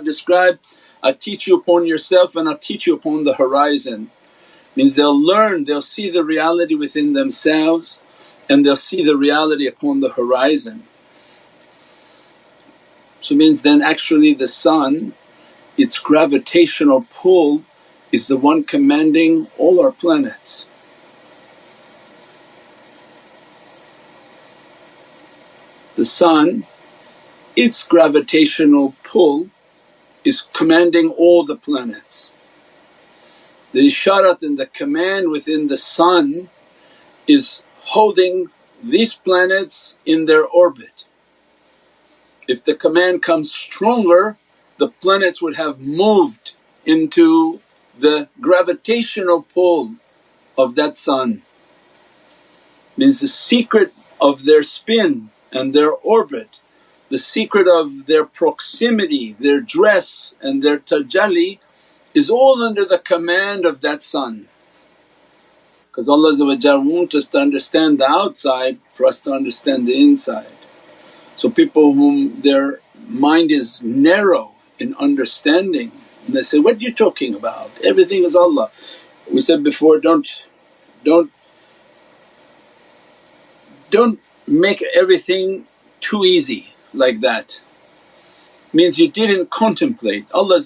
described 0.03 0.59
I 1.03 1.13
teach 1.13 1.47
you 1.47 1.57
upon 1.57 1.85
yourself 1.85 2.35
and 2.35 2.49
I 2.49 2.55
teach 2.55 2.87
you 2.87 2.95
upon 2.95 3.25
the 3.25 3.35
horizon. 3.35 4.11
Means 4.75 4.95
they'll 4.95 5.21
learn, 5.21 5.65
they'll 5.65 5.81
see 5.81 6.09
the 6.09 6.25
reality 6.25 6.75
within 6.75 7.13
themselves 7.13 8.01
and 8.49 8.65
they'll 8.65 8.75
see 8.75 9.03
the 9.03 9.17
reality 9.17 9.67
upon 9.67 10.01
the 10.01 10.09
horizon. 10.11 10.83
So 13.21 13.35
means 13.35 13.61
then 13.63 13.81
actually 13.81 14.33
the 14.33 14.47
sun, 14.47 15.13
its 15.77 15.99
gravitational 15.99 17.07
pull 17.13 17.63
is 18.11 18.27
the 18.27 18.37
one 18.37 18.63
commanding 18.63 19.47
all 19.57 19.81
our 19.81 19.91
planets. 19.91 20.65
The 25.95 26.05
sun, 26.05 26.65
its 27.55 27.83
gravitational 27.83 28.95
pull 29.03 29.49
is 30.23 30.41
commanding 30.53 31.09
all 31.11 31.43
the 31.45 31.55
planets. 31.55 32.31
The 33.71 33.87
isharat 33.87 34.41
and 34.41 34.57
the 34.57 34.65
command 34.67 35.29
within 35.29 35.67
the 35.67 35.77
sun 35.77 36.49
is 37.27 37.61
holding 37.79 38.47
these 38.83 39.13
planets 39.13 39.97
in 40.05 40.25
their 40.25 40.45
orbit. 40.45 41.05
If 42.47 42.63
the 42.63 42.75
command 42.75 43.23
comes 43.23 43.51
stronger 43.51 44.37
the 44.77 44.87
planets 44.87 45.41
would 45.41 45.55
have 45.55 45.79
moved 45.79 46.53
into 46.85 47.59
the 47.99 48.29
gravitational 48.39 49.41
pull 49.43 49.95
of 50.57 50.75
that 50.75 50.95
sun. 50.95 51.43
Means 52.97 53.19
the 53.19 53.27
secret 53.27 53.93
of 54.19 54.45
their 54.45 54.63
spin 54.63 55.29
and 55.51 55.73
their 55.73 55.91
orbit 55.91 56.59
the 57.09 57.17
secret 57.17 57.67
of 57.67 58.05
their 58.05 58.23
proximity, 58.23 59.35
their 59.39 59.61
dress 59.61 60.35
and 60.41 60.63
their 60.63 60.77
tajalli 60.77 61.59
is 62.13 62.29
all 62.29 62.61
under 62.63 62.85
the 62.85 62.99
command 62.99 63.65
of 63.65 63.81
that 63.81 64.03
sun. 64.03 64.47
Because 65.87 66.07
Allah 66.07 66.33
wants 66.79 67.15
us 67.15 67.27
to 67.29 67.39
understand 67.39 67.99
the 67.99 68.07
outside 68.07 68.79
for 68.93 69.07
us 69.07 69.19
to 69.21 69.33
understand 69.33 69.87
the 69.87 69.99
inside. 69.99 70.47
So 71.35 71.49
people 71.49 71.93
whom 71.93 72.41
their 72.41 72.79
mind 73.07 73.51
is 73.51 73.81
narrow 73.81 74.53
in 74.77 74.95
understanding 74.95 75.91
and 76.29 76.37
they 76.37 76.43
say, 76.43 76.59
what 76.59 76.77
are 76.77 76.79
you 76.79 76.93
talking 76.93 77.35
about? 77.35 77.71
Everything 77.83 78.25
is 78.25 78.35
Allah. 78.35 78.71
We 79.31 79.41
said 79.41 79.63
before, 79.63 79.99
don't, 79.99 80.27
don't 81.05 81.31
don't 83.91 84.19
make 84.47 84.83
everything 84.95 85.67
too 86.01 86.23
easy 86.25 86.73
like 86.93 87.21
that. 87.21 87.61
Means 88.73 88.99
you 88.99 89.09
didn't 89.11 89.51
contemplate. 89.51 90.27
Allah 90.33 90.59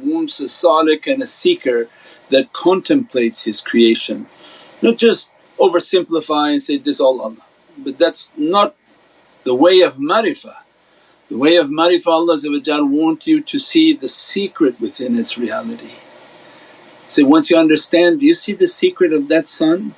wants 0.00 0.40
a 0.40 0.44
salik 0.44 1.12
and 1.12 1.22
a 1.22 1.26
seeker 1.26 1.88
that 2.30 2.52
contemplates 2.52 3.44
His 3.44 3.60
creation, 3.60 4.26
not 4.82 4.98
just 4.98 5.30
oversimplify 5.58 6.52
and 6.52 6.62
say, 6.62 6.78
this 6.78 7.00
all 7.00 7.20
Allah. 7.22 7.36
But 7.78 7.98
that's 7.98 8.30
not 8.36 8.76
the 9.44 9.54
way 9.54 9.80
of 9.82 9.96
marifah. 9.98 10.58
The 11.32 11.38
way 11.38 11.56
of 11.56 11.68
marifah 11.68 12.08
Allah 12.08 12.84
want 12.84 13.26
you 13.26 13.40
to 13.40 13.58
see 13.58 13.94
the 13.94 14.06
secret 14.06 14.78
within 14.78 15.18
its 15.18 15.38
reality. 15.38 15.92
So 17.08 17.24
once 17.24 17.48
you 17.48 17.56
understand, 17.56 18.20
do 18.20 18.26
you 18.26 18.34
see 18.34 18.52
the 18.52 18.66
secret 18.66 19.14
of 19.14 19.28
that 19.28 19.46
sun? 19.48 19.94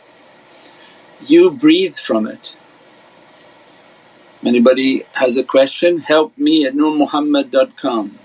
You 1.27 1.51
breathe 1.51 1.97
from 1.97 2.29
it. 2.29 2.57
Anybody 4.45 5.07
has 5.15 5.37
a 5.37 5.43
question, 5.43 5.99
help 5.99 6.39
me 6.39 6.67
at 6.67 6.75
nurmuhammad.com. 6.75 8.21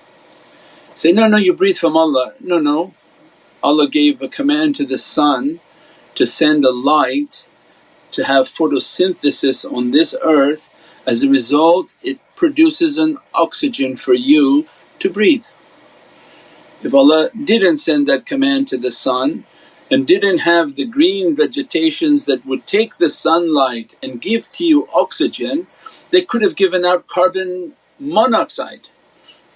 Say, 0.94 1.12
no, 1.12 1.28
no, 1.28 1.38
you 1.38 1.54
breathe 1.54 1.80
from 1.80 1.98
Allah. 1.98 2.36
No, 2.40 2.60
no. 2.60 2.94
Allah 3.64 3.90
gave 3.90 4.22
a 4.22 4.28
command 4.28 4.76
to 4.76 4.86
the 4.86 5.00
sun 5.00 5.62
to 6.14 6.28
send 6.28 6.64
a 6.64 6.72
light 6.72 7.48
to 8.12 8.24
have 8.26 8.48
photosynthesis 8.48 9.66
on 9.66 9.90
this 9.90 10.14
earth. 10.24 10.72
As 11.08 11.24
a 11.24 11.30
result, 11.30 11.92
it 12.04 12.20
produces 12.40 12.98
an 12.98 13.18
oxygen 13.34 13.98
for 13.98 14.14
you 14.14 14.66
to 15.00 15.10
breathe. 15.10 15.48
If 16.82 16.94
Allah 16.94 17.30
didn't 17.52 17.80
send 17.80 18.08
that 18.08 18.26
command 18.26 18.70
to 18.70 18.78
the 18.78 18.92
sun 18.92 19.44
and 19.92 20.08
didn't 20.08 20.40
have 20.54 20.76
the 20.76 20.86
green 20.86 21.36
vegetations 21.36 22.26
that 22.28 22.46
would 22.46 22.66
take 22.66 22.96
the 22.96 23.10
sunlight 23.10 23.98
and 24.02 24.22
give 24.22 24.50
to 24.54 24.64
you 24.66 24.88
oxygen, 24.94 25.68
they 26.12 26.22
could 26.22 26.42
have 26.42 26.56
given 26.56 26.86
out 26.86 27.08
carbon 27.08 27.74
monoxide 28.00 28.88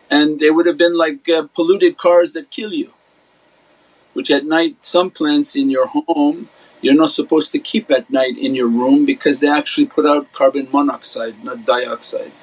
and 0.10 0.42
they 0.42 0.52
would 0.52 0.66
have 0.66 0.78
been 0.78 0.98
like 1.06 1.30
uh, 1.30 1.44
polluted 1.56 1.98
cars 1.98 2.34
that 2.34 2.52
kill 2.52 2.74
you. 2.74 2.92
Which 4.12 4.30
at 4.30 4.46
night 4.46 4.76
some 4.82 5.10
plants 5.10 5.56
in 5.56 5.70
your 5.70 5.88
home 5.88 6.50
you're 6.82 7.02
not 7.04 7.14
supposed 7.14 7.54
to 7.54 7.60
keep 7.60 7.90
at 7.90 8.10
night 8.10 8.38
in 8.38 8.56
your 8.56 8.68
room 8.68 9.06
because 9.06 9.40
they 9.40 9.48
actually 9.48 9.86
put 9.86 10.06
out 10.06 10.34
carbon 10.34 10.68
monoxide 10.74 11.42
not 11.46 11.64
dioxide. 11.66 12.34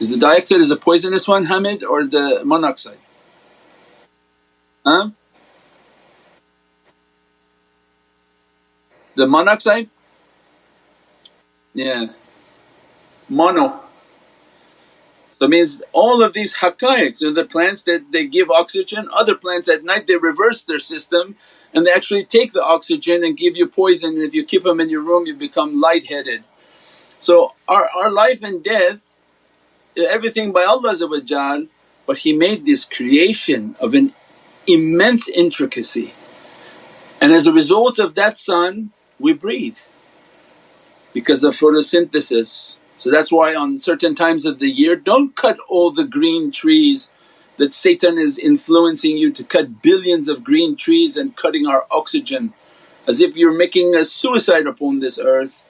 Is 0.00 0.10
the 0.10 0.16
dioxide 0.18 0.60
is 0.60 0.70
a 0.70 0.76
poisonous 0.76 1.28
one 1.28 1.44
Hamid 1.44 1.84
or 1.84 2.04
the 2.04 2.42
monoxide? 2.44 2.98
Huh? 4.86 5.10
The 9.16 9.26
monoxide? 9.26 9.90
Yeah, 11.74 12.08
mono. 13.28 13.80
So 15.38 15.48
means 15.48 15.82
all 15.92 16.22
of 16.22 16.34
these 16.34 16.56
haqqaiqs, 16.56 17.22
know, 17.22 17.34
the 17.34 17.46
plants 17.46 17.82
that 17.84 18.12
they 18.12 18.26
give 18.26 18.50
oxygen, 18.50 19.08
other 19.12 19.34
plants 19.34 19.68
at 19.68 19.84
night 19.84 20.06
they 20.06 20.16
reverse 20.16 20.64
their 20.64 20.78
system 20.80 21.36
and 21.74 21.86
they 21.86 21.92
actually 21.92 22.24
take 22.24 22.52
the 22.52 22.64
oxygen 22.64 23.24
and 23.24 23.36
give 23.36 23.56
you 23.56 23.66
poison 23.66 24.10
and 24.10 24.22
if 24.22 24.34
you 24.34 24.44
keep 24.44 24.64
them 24.64 24.80
in 24.80 24.90
your 24.90 25.02
room 25.02 25.26
you 25.26 25.34
become 25.34 25.80
lightheaded. 25.80 26.44
So 27.20 27.54
our, 27.68 27.88
our 27.96 28.10
life 28.10 28.42
and 28.42 28.64
death 28.64 29.09
everything 30.08 30.52
by 30.52 30.64
Allah 30.64 30.96
but 32.06 32.18
He 32.18 32.32
made 32.32 32.66
this 32.66 32.84
creation 32.84 33.76
of 33.80 33.94
an 33.94 34.14
immense 34.66 35.28
intricacy 35.28 36.14
and 37.20 37.32
as 37.32 37.46
a 37.46 37.52
result 37.52 37.98
of 37.98 38.14
that 38.16 38.38
sun 38.38 38.92
we 39.18 39.32
breathe 39.32 39.78
because 41.12 41.44
of 41.44 41.56
photosynthesis. 41.56 42.76
So 42.98 43.10
that's 43.10 43.32
why 43.32 43.54
on 43.54 43.78
certain 43.78 44.14
times 44.14 44.44
of 44.46 44.58
the 44.58 44.70
year 44.70 44.96
don't 44.96 45.34
cut 45.36 45.58
all 45.68 45.90
the 45.90 46.04
green 46.04 46.50
trees 46.52 47.10
that 47.58 47.72
Satan 47.72 48.18
is 48.18 48.38
influencing 48.38 49.18
you 49.18 49.32
to 49.32 49.44
cut 49.44 49.82
billions 49.82 50.28
of 50.28 50.44
green 50.44 50.76
trees 50.76 51.16
and 51.16 51.36
cutting 51.36 51.66
our 51.66 51.86
oxygen 51.90 52.52
as 53.06 53.20
if 53.20 53.36
you're 53.36 53.56
making 53.56 53.94
a 53.94 54.04
suicide 54.04 54.66
upon 54.66 55.00
this 55.00 55.18
earth. 55.18 55.64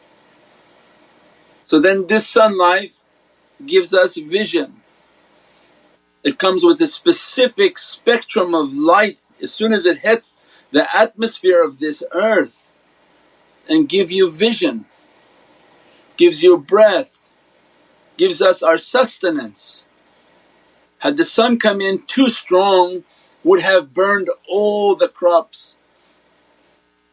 So 1.65 1.81
then 1.81 2.07
this 2.07 2.29
sunlight 2.29 2.93
gives 3.67 3.95
us 3.95 4.17
vision. 4.17 4.83
It 6.25 6.39
comes 6.39 6.65
with 6.65 6.81
a 6.83 6.87
specific 6.87 7.79
spectrum 7.79 8.55
of 8.55 8.75
light 8.75 9.21
as 9.43 9.53
soon 9.53 9.73
as 9.73 9.87
it 9.87 9.99
hits 10.01 10.39
the 10.73 10.95
atmosphere 10.97 11.63
of 11.63 11.81
this 11.81 12.03
earth 12.13 12.73
and 13.69 13.89
give 13.89 14.11
you 14.11 14.31
vision, 14.31 14.87
gives 16.17 16.43
you 16.43 16.59
breath, 16.59 17.21
gives 18.17 18.43
us 18.43 18.63
our 18.63 18.79
sustenance. 18.79 19.85
Had 21.01 21.17
the 21.17 21.25
sun 21.25 21.59
come 21.59 21.81
in 21.81 22.03
too 22.07 22.29
strong 22.29 23.05
would 23.45 23.63
have 23.63 23.95
burned 23.95 24.31
all 24.49 24.95
the 24.97 25.09
crops 25.09 25.77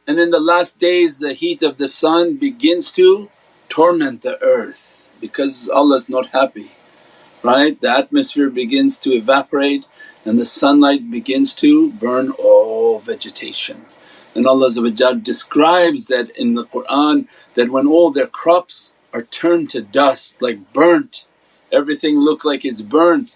and 0.07 0.19
in 0.19 0.31
the 0.31 0.39
last 0.39 0.79
days 0.79 1.19
the 1.19 1.33
heat 1.33 1.63
of 1.63 1.77
the 1.77 1.87
sun 1.87 2.37
begins 2.37 2.91
to 2.93 3.29
torment 3.69 4.21
the 4.21 4.41
earth 4.41 4.96
because 5.21 5.69
Allah's 5.69 6.09
not 6.09 6.27
happy, 6.27 6.73
right? 7.43 7.79
The 7.79 7.89
atmosphere 7.89 8.49
begins 8.49 8.99
to 8.99 9.13
evaporate 9.13 9.85
and 10.25 10.39
the 10.39 10.45
sunlight 10.45 11.11
begins 11.11 11.53
to 11.55 11.91
burn 11.93 12.31
all 12.31 12.99
vegetation. 12.99 13.85
And 14.35 14.47
Allah 14.47 14.71
describes 15.15 16.07
that 16.07 16.31
in 16.37 16.55
the 16.55 16.65
Qur'an 16.65 17.27
that 17.55 17.69
when 17.71 17.87
all 17.87 18.11
their 18.11 18.27
crops 18.27 18.93
are 19.13 19.23
turned 19.23 19.69
to 19.71 19.81
dust 19.81 20.41
like 20.41 20.73
burnt, 20.73 21.25
everything 21.71 22.17
looks 22.19 22.45
like 22.45 22.65
it's 22.65 22.81
burnt 22.83 23.31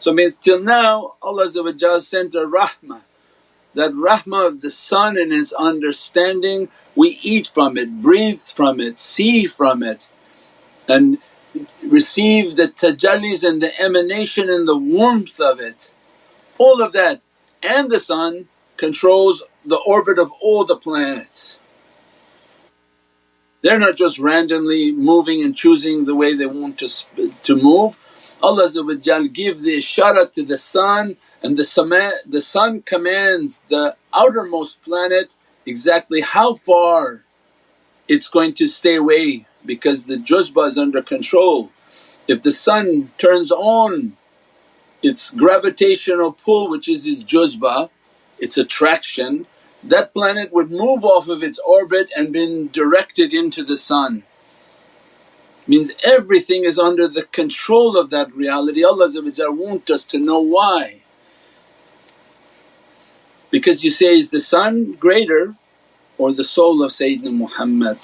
so 0.00 0.12
means 0.12 0.36
till 0.36 0.60
now 0.60 1.16
Allah 1.22 1.50
sent 2.00 2.34
a 2.34 2.46
rahmah, 2.46 3.02
that 3.74 3.92
rahmah 3.92 4.48
of 4.48 4.60
the 4.62 4.70
sun 4.70 5.18
and 5.18 5.32
its 5.32 5.52
understanding 5.52 6.68
we 6.96 7.20
eat 7.22 7.48
from 7.48 7.78
it, 7.78 8.02
breathe 8.02 8.40
from 8.40 8.80
it, 8.80 8.98
see 8.98 9.46
from 9.46 9.82
it 9.82 10.08
and 10.88 11.18
receive 11.86 12.56
the 12.56 12.68
tajallis 12.68 13.44
and 13.48 13.62
the 13.62 13.78
emanation 13.80 14.50
and 14.50 14.68
the 14.68 14.76
warmth 14.76 15.40
of 15.40 15.60
it. 15.60 15.90
All 16.58 16.82
of 16.82 16.92
that 16.94 17.22
and 17.62 17.90
the 17.90 18.00
sun 18.00 18.48
controls 18.76 19.42
the 19.64 19.78
orbit 19.78 20.18
of 20.18 20.32
all 20.42 20.64
the 20.64 20.76
planets. 20.76 21.58
They're 23.62 23.78
not 23.78 23.96
just 23.96 24.18
randomly 24.18 24.92
moving 24.92 25.42
and 25.42 25.56
choosing 25.56 26.06
the 26.06 26.16
way 26.16 26.34
they 26.34 26.46
want 26.46 26.78
to, 26.80 26.88
to 27.44 27.56
move 27.56 27.98
Allah 28.42 28.68
give 29.28 29.62
the 29.62 29.78
ishara 29.78 30.32
to 30.32 30.44
the 30.44 30.58
sun 30.58 31.16
and 31.42 31.56
the, 31.58 31.64
sama, 31.64 32.12
the 32.26 32.40
sun 32.40 32.82
commands 32.82 33.62
the 33.68 33.96
outermost 34.14 34.82
planet 34.82 35.36
exactly 35.66 36.22
how 36.22 36.54
far 36.54 37.24
it's 38.08 38.28
going 38.28 38.54
to 38.54 38.66
stay 38.68 38.96
away 38.96 39.46
because 39.66 40.06
the 40.06 40.16
juzba 40.16 40.68
is 40.68 40.78
under 40.78 41.02
control. 41.02 41.70
If 42.28 42.42
the 42.42 42.52
sun 42.52 43.12
turns 43.18 43.52
on 43.52 44.16
its 45.02 45.30
gravitational 45.30 46.32
pull 46.32 46.70
which 46.70 46.88
is 46.88 47.06
its 47.06 47.22
juzba, 47.22 47.90
its 48.38 48.58
attraction, 48.58 49.46
that 49.84 50.14
planet 50.14 50.52
would 50.52 50.70
move 50.70 51.04
off 51.04 51.28
of 51.28 51.42
its 51.42 51.58
orbit 51.60 52.12
and 52.16 52.32
been 52.32 52.70
directed 52.70 53.34
into 53.34 53.64
the 53.64 53.76
sun 53.76 54.24
means 55.66 55.92
everything 56.04 56.64
is 56.64 56.78
under 56.78 57.08
the 57.08 57.22
control 57.24 57.96
of 57.96 58.10
that 58.10 58.34
reality. 58.34 58.84
Allah 58.84 59.08
wants 59.52 59.90
us 59.90 60.04
to 60.06 60.18
know 60.18 60.40
why. 60.40 61.02
Because 63.50 63.84
you 63.84 63.90
say, 63.90 64.18
is 64.18 64.30
the 64.30 64.40
sun 64.40 64.94
greater 64.94 65.56
or 66.18 66.32
the 66.32 66.44
soul 66.44 66.82
of 66.82 66.90
Sayyidina 66.92 67.32
Muhammad 67.34 67.98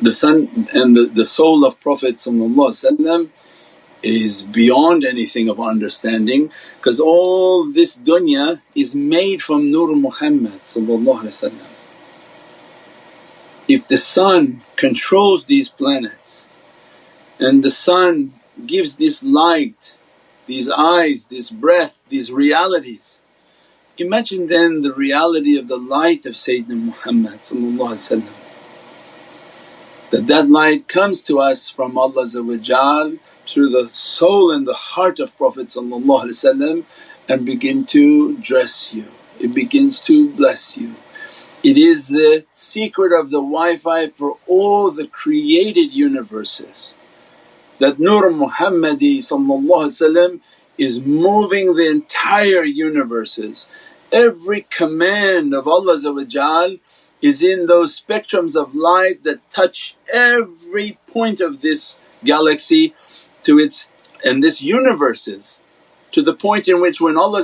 The 0.00 0.12
sun 0.12 0.68
and 0.74 0.96
the, 0.96 1.06
the 1.06 1.24
soul 1.24 1.64
of 1.64 1.80
Prophet 1.80 2.20
is 4.02 4.42
beyond 4.42 5.04
anything 5.04 5.48
of 5.48 5.60
understanding 5.60 6.50
because 6.78 7.00
all 7.00 7.66
this 7.72 7.96
dunya 7.96 8.60
is 8.74 8.94
made 8.94 9.42
from 9.42 9.70
Nur 9.70 9.96
Muhammad 9.96 10.60
if 13.68 13.88
the 13.88 13.96
sun 13.96 14.62
controls 14.76 15.44
these 15.46 15.68
planets 15.68 16.46
and 17.38 17.62
the 17.62 17.70
sun 17.70 18.34
gives 18.66 18.96
this 18.96 19.22
light, 19.22 19.96
these 20.46 20.70
eyes, 20.70 21.26
this 21.26 21.50
breath, 21.50 21.98
these 22.08 22.32
realities, 22.32 23.20
imagine 23.98 24.48
then 24.48 24.82
the 24.82 24.94
reality 24.94 25.56
of 25.58 25.68
the 25.68 25.76
light 25.78 26.26
of 26.26 26.34
Sayyidina 26.34 26.76
Muhammad 26.90 27.40
that 30.16 30.28
that 30.28 30.50
light 30.50 30.88
comes 30.88 31.22
to 31.22 31.40
us 31.40 31.70
from 31.70 31.98
Allah 31.98 32.26
through 33.48 33.70
the 33.70 33.90
soul 33.92 34.52
and 34.52 34.66
the 34.68 34.74
heart 34.74 35.20
of 35.20 35.36
Prophet 35.38 35.76
and 37.28 37.46
begin 37.46 37.86
to 37.86 38.38
dress 38.38 38.94
you, 38.94 39.06
it 39.40 39.54
begins 39.54 40.00
to 40.02 40.30
bless 40.30 40.78
you 40.78 40.94
It 41.64 41.78
is 41.78 42.08
the 42.08 42.46
secret 42.56 43.12
of 43.18 43.30
the 43.30 43.38
Wi-Fi 43.42 44.08
for 44.08 44.38
all 44.48 44.90
the 44.90 45.06
created 45.06 45.92
universes 45.92 46.96
that 47.80 48.00
Nur 48.00 48.30
Muhammadi 48.32 49.22
is 50.78 51.00
moving 51.00 51.76
the 51.76 51.88
entire 51.90 52.64
universes. 52.64 53.68
Every 54.12 54.66
command 54.70 55.54
of 55.54 55.68
Allah 55.68 55.98
is 57.26 57.42
in 57.42 57.66
those 57.66 58.00
spectrums 58.00 58.54
of 58.54 58.74
light 58.74 59.24
that 59.24 59.50
touch 59.50 59.96
every 60.12 60.98
point 61.06 61.40
of 61.40 61.60
this 61.60 61.98
galaxy 62.24 62.94
to 63.42 63.58
its 63.58 63.90
and 64.24 64.42
this 64.42 64.62
universes 64.62 65.60
to 66.12 66.22
the 66.22 66.34
point 66.34 66.66
in 66.68 66.80
which 66.80 67.00
when 67.00 67.16
Allah 67.16 67.42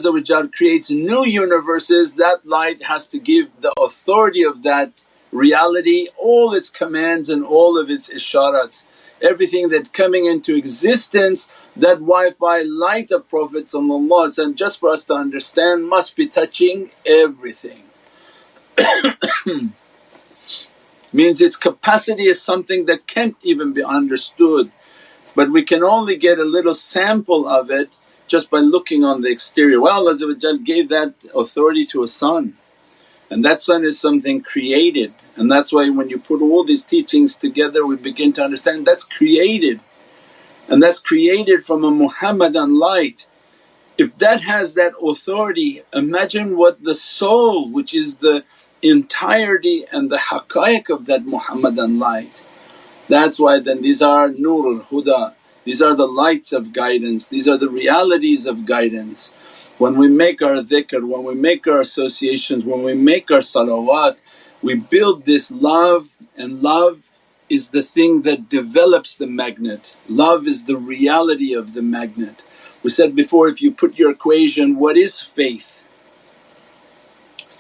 creates 0.50 0.90
new 0.90 1.24
universes 1.26 2.14
that 2.14 2.46
light 2.46 2.84
has 2.84 3.06
to 3.08 3.18
give 3.18 3.48
the 3.60 3.72
authority 3.78 4.44
of 4.44 4.62
that 4.62 4.92
reality 5.30 6.08
all 6.18 6.54
its 6.54 6.70
commands 6.70 7.28
and 7.28 7.44
all 7.44 7.78
of 7.78 7.90
its 7.90 8.08
isharats. 8.08 8.84
Everything 9.20 9.68
that 9.70 9.92
coming 9.92 10.26
into 10.26 10.54
existence 10.54 11.48
that 11.76 11.98
Wi-Fi 12.00 12.62
light 12.62 13.10
of 13.10 13.28
Prophet 13.28 13.70
just 14.56 14.80
for 14.80 14.88
us 14.90 15.04
to 15.04 15.14
understand 15.14 15.88
must 15.88 16.16
be 16.16 16.26
touching 16.26 16.90
everything. 17.06 17.84
Means 21.12 21.40
its 21.40 21.56
capacity 21.56 22.24
is 22.24 22.42
something 22.42 22.86
that 22.86 23.06
can't 23.06 23.36
even 23.42 23.72
be 23.72 23.84
understood 23.84 24.70
but 25.34 25.50
we 25.50 25.62
can 25.62 25.82
only 25.82 26.16
get 26.16 26.38
a 26.38 26.44
little 26.44 26.74
sample 26.74 27.48
of 27.48 27.70
it 27.70 27.90
just 28.26 28.50
by 28.50 28.58
looking 28.58 29.04
on 29.04 29.22
the 29.22 29.30
exterior. 29.30 29.80
Well 29.80 29.94
Allah 30.08 30.16
gave 30.64 30.88
that 30.90 31.14
authority 31.34 31.86
to 31.86 32.02
a 32.02 32.08
sun 32.08 32.56
and 33.30 33.44
that 33.44 33.62
sun 33.62 33.84
is 33.84 33.98
something 33.98 34.42
created 34.42 35.14
and 35.36 35.50
that's 35.50 35.72
why 35.72 35.88
when 35.90 36.10
you 36.10 36.18
put 36.18 36.42
all 36.42 36.64
these 36.64 36.84
teachings 36.84 37.36
together 37.36 37.86
we 37.86 37.96
begin 37.96 38.32
to 38.34 38.44
understand 38.44 38.86
that's 38.86 39.04
created 39.04 39.80
and 40.68 40.82
that's 40.82 41.00
created 41.00 41.64
from 41.64 41.84
a 41.84 41.90
Muhammadan 41.90 42.78
light. 42.78 43.28
If 43.98 44.18
that 44.18 44.42
has 44.42 44.74
that 44.74 44.94
authority 45.02 45.82
imagine 45.94 46.56
what 46.56 46.82
the 46.84 46.94
soul 46.94 47.70
which 47.70 47.94
is 47.94 48.16
the 48.16 48.44
entirety 48.82 49.86
and 49.92 50.10
the 50.10 50.18
haqqaiq 50.18 50.90
of 50.90 51.06
that 51.06 51.26
Muhammadan 51.26 51.98
light. 51.98 52.42
That's 53.08 53.38
why 53.38 53.60
then 53.60 53.82
these 53.82 54.02
are 54.02 54.30
Nurul 54.30 54.86
Huda, 54.86 55.34
these 55.64 55.82
are 55.82 55.94
the 55.94 56.06
lights 56.08 56.52
of 56.52 56.72
guidance, 56.72 57.28
these 57.28 57.48
are 57.48 57.58
the 57.58 57.70
realities 57.70 58.46
of 58.46 58.66
guidance. 58.66 59.34
When 59.78 59.96
we 59.98 60.08
make 60.08 60.42
our 60.42 60.62
dhikr, 60.62 61.06
when 61.08 61.24
we 61.24 61.34
make 61.34 61.66
our 61.68 61.80
associations, 61.80 62.66
when 62.66 62.82
we 62.82 62.94
make 62.94 63.30
our 63.30 63.40
salawat, 63.40 64.22
we 64.62 64.76
build 64.76 65.26
this 65.26 65.50
love 65.52 66.16
and 66.36 66.62
love 66.62 67.10
is 67.50 67.70
the 67.70 67.82
thing 67.84 68.22
that 68.22 68.48
develops 68.48 69.18
the 69.18 69.28
magnet. 69.28 69.94
Love 70.08 70.48
is 70.48 70.64
the 70.64 70.78
reality 70.78 71.54
of 71.54 71.74
the 71.74 71.82
magnet. 71.82 72.42
We 72.82 72.90
said 72.90 73.14
before 73.16 73.48
if 73.48 73.62
you 73.62 73.72
put 73.72 73.98
your 73.98 74.10
equation, 74.12 74.78
what 74.78 74.96
is 74.96 75.20
faith? 75.20 75.81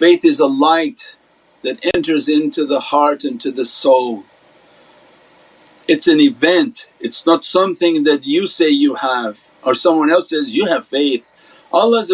Faith 0.02 0.24
is 0.24 0.40
a 0.40 0.46
light 0.46 1.14
that 1.62 1.78
enters 1.94 2.28
into 2.28 2.66
the 2.66 2.80
heart 2.80 3.22
and 3.22 3.40
to 3.40 3.52
the 3.52 3.64
soul. 3.64 4.24
It's 5.86 6.08
an 6.08 6.18
event, 6.18 6.88
it's 6.98 7.24
not 7.24 7.44
something 7.44 8.02
that 8.02 8.26
you 8.26 8.48
say 8.48 8.68
you 8.68 8.96
have 8.96 9.38
or 9.62 9.76
someone 9.76 10.10
else 10.10 10.30
says, 10.30 10.56
you 10.56 10.66
have 10.66 10.88
faith. 10.88 11.24
Allah 11.72 12.04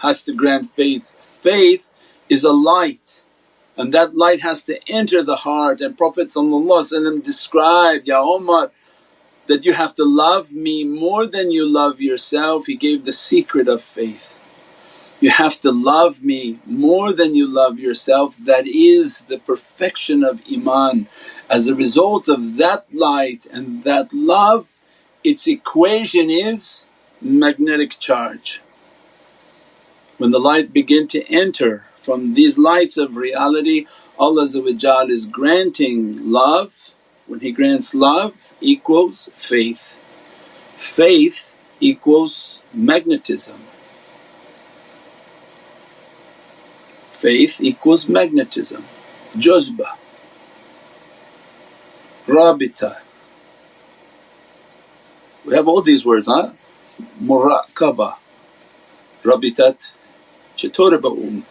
has 0.00 0.24
to 0.24 0.34
grant 0.34 0.66
faith. 0.76 1.12
Faith 1.40 1.88
is 2.28 2.44
a 2.44 2.52
light 2.52 3.22
and 3.78 3.94
that 3.94 4.14
light 4.14 4.42
has 4.42 4.62
to 4.64 4.78
enter 4.86 5.22
the 5.22 5.36
heart 5.36 5.80
and 5.80 5.96
Prophet 5.96 6.34
described, 7.24 8.06
Ya 8.08 8.22
Umar 8.22 8.72
that 9.46 9.64
you 9.64 9.72
have 9.72 9.94
to 9.94 10.04
love 10.04 10.52
me 10.52 10.84
more 10.84 11.26
than 11.26 11.50
you 11.50 11.66
love 11.66 12.02
yourself. 12.02 12.66
He 12.66 12.76
gave 12.76 13.06
the 13.06 13.12
secret 13.14 13.68
of 13.68 13.82
faith. 13.82 14.33
You 15.20 15.30
have 15.30 15.60
to 15.60 15.70
love 15.70 16.22
me 16.22 16.58
more 16.66 17.12
than 17.12 17.34
you 17.34 17.46
love 17.46 17.78
yourself, 17.78 18.36
that 18.38 18.66
is 18.66 19.20
the 19.28 19.38
perfection 19.38 20.24
of 20.24 20.42
Iman. 20.52 21.08
As 21.48 21.68
a 21.68 21.74
result 21.74 22.28
of 22.28 22.56
that 22.56 22.86
light 22.92 23.46
and 23.50 23.84
that 23.84 24.12
love, 24.12 24.68
its 25.22 25.46
equation 25.46 26.30
is 26.30 26.82
magnetic 27.20 27.98
charge. 27.98 28.60
When 30.18 30.30
the 30.30 30.38
light 30.38 30.72
begin 30.72 31.08
to 31.08 31.24
enter 31.32 31.86
from 32.02 32.34
these 32.34 32.58
lights 32.58 32.96
of 32.96 33.16
reality 33.16 33.86
Allah 34.18 34.44
is 34.44 35.26
granting 35.26 36.30
love, 36.30 36.94
when 37.26 37.40
He 37.40 37.50
grants 37.50 37.94
love 37.94 38.52
equals 38.60 39.28
faith, 39.36 39.98
faith 40.76 41.50
equals 41.80 42.62
magnetism. 42.72 43.60
Faith 47.14 47.58
equals 47.60 48.08
magnetism, 48.10 48.84
jozba, 49.36 49.96
rabita. 52.26 52.98
We 55.46 55.56
have 55.56 55.68
all 55.68 55.82
these 55.82 56.06
words, 56.06 56.28
huh? 56.28 56.52
Muraqaba, 57.22 58.16
rabitat, 59.24 59.90
chaturaba'um. 60.56 61.42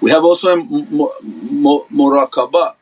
We 0.00 0.12
have 0.12 0.24
also 0.24 0.56
muraqaba. 0.58 2.76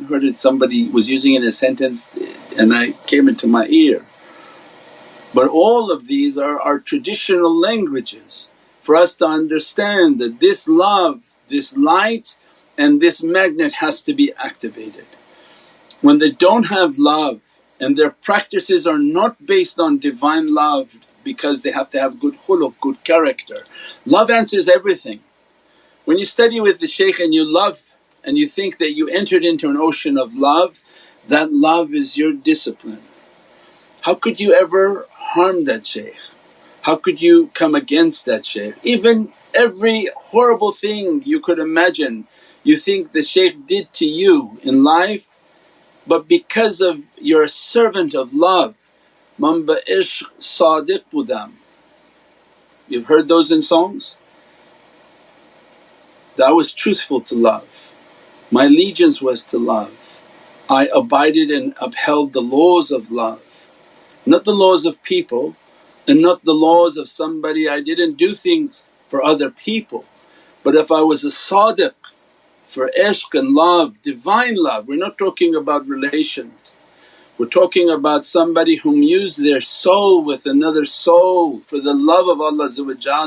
I 0.00 0.04
heard 0.04 0.24
it, 0.24 0.38
somebody 0.38 0.88
was 0.88 1.08
using 1.10 1.34
it 1.34 1.42
in 1.42 1.48
a 1.48 1.52
sentence 1.52 2.08
and 2.58 2.72
I 2.74 2.92
came 3.06 3.28
into 3.28 3.46
my 3.48 3.66
ear. 3.68 4.06
But 5.32 5.48
all 5.48 5.90
of 5.90 6.06
these 6.08 6.36
are 6.38 6.60
our 6.60 6.78
traditional 6.80 7.58
languages 7.58 8.48
for 8.82 8.96
us 8.96 9.14
to 9.14 9.26
understand 9.26 10.18
that 10.20 10.40
this 10.40 10.66
love, 10.66 11.20
this 11.48 11.76
light 11.76 12.36
and 12.76 13.00
this 13.00 13.22
magnet 13.22 13.74
has 13.74 14.02
to 14.02 14.14
be 14.14 14.32
activated. 14.38 15.06
When 16.00 16.18
they 16.18 16.30
don't 16.30 16.66
have 16.66 16.98
love 16.98 17.40
and 17.78 17.96
their 17.96 18.10
practices 18.10 18.86
are 18.86 18.98
not 18.98 19.46
based 19.46 19.78
on 19.78 19.98
Divine 19.98 20.52
love 20.54 20.98
because 21.24 21.62
they 21.62 21.70
have 21.70 21.90
to 21.90 22.00
have 22.00 22.20
good 22.20 22.38
khuluq, 22.40 22.74
good 22.80 23.04
character. 23.04 23.64
Love 24.06 24.30
answers 24.30 24.68
everything. 24.68 25.20
When 26.04 26.18
you 26.18 26.24
study 26.24 26.60
with 26.60 26.80
the 26.80 26.88
shaykh 26.88 27.20
and 27.20 27.34
you 27.34 27.44
love 27.44 27.92
and 28.24 28.38
you 28.38 28.46
think 28.48 28.78
that 28.78 28.94
you 28.94 29.08
entered 29.08 29.44
into 29.44 29.70
an 29.70 29.76
ocean 29.76 30.18
of 30.18 30.34
love, 30.34 30.82
that 31.28 31.52
love 31.52 31.94
is 31.94 32.16
your 32.16 32.32
discipline. 32.32 33.02
How 34.02 34.14
could 34.14 34.40
you 34.40 34.54
ever 34.54 35.06
harm 35.34 35.64
that 35.66 35.86
shaykh? 35.86 36.16
How 36.82 36.96
could 36.96 37.22
you 37.22 37.48
come 37.54 37.74
against 37.74 38.26
that 38.26 38.46
shaykh? 38.46 38.76
Even 38.84 39.32
every 39.54 40.08
horrible 40.16 40.72
thing 40.72 41.22
you 41.26 41.40
could 41.40 41.58
imagine 41.60 42.26
you 42.64 42.76
think 42.76 43.12
the 43.12 43.22
shaykh 43.22 43.66
did 43.66 43.92
to 43.94 44.06
you 44.06 44.58
in 44.62 44.84
life 44.84 45.28
but 46.06 46.28
because 46.28 46.80
of 46.80 47.06
you're 47.18 47.44
a 47.44 47.48
servant 47.50 48.14
of 48.14 48.34
love 48.34 48.74
Mamba 49.38 49.78
ishq 49.90 50.24
sadiq 50.38 51.04
budam. 51.12 51.52
You've 52.88 53.06
heard 53.06 53.28
those 53.28 53.52
in 53.52 53.62
songs? 53.62 54.16
That 56.36 56.56
was 56.56 56.72
truthful 56.72 57.20
to 57.22 57.36
love. 57.36 57.68
My 58.50 58.66
allegiance 58.66 59.22
was 59.22 59.44
to 59.46 59.58
love. 59.58 59.92
I 60.70 60.88
abided 60.94 61.50
and 61.50 61.74
upheld 61.80 62.32
the 62.34 62.42
laws 62.42 62.90
of 62.92 63.10
love, 63.12 63.42
not 64.26 64.44
the 64.44 64.54
laws 64.54 64.86
of 64.86 65.02
people 65.04 65.56
and 66.08 66.22
not 66.22 66.44
the 66.44 66.54
laws 66.54 66.96
of 66.96 67.08
somebody. 67.08 67.68
I 67.68 67.80
didn't 67.82 68.16
do 68.18 68.34
things 68.34 68.84
for 69.08 69.24
other 69.24 69.50
people 69.50 70.04
but 70.64 70.76
if 70.76 70.92
I 70.92 71.02
was 71.02 71.24
a 71.24 71.28
sadiq 71.28 71.94
for 72.68 72.90
ishq 72.98 73.38
and 73.38 73.54
love, 73.54 74.02
divine 74.02 74.56
love, 74.56 74.88
we're 74.88 74.96
not 74.98 75.18
talking 75.18 75.54
about 75.56 75.88
relations 75.88 76.76
we're 77.38 77.48
talking 77.48 77.90
about 77.90 78.24
somebody 78.24 78.76
whom 78.76 79.02
used 79.02 79.44
their 79.44 79.60
soul 79.60 80.24
with 80.24 80.46
another 80.46 80.86
soul 80.86 81.60
for 81.66 81.80
the 81.80 81.94
love 81.94 82.28
of 82.28 82.40
Allah 82.40 82.68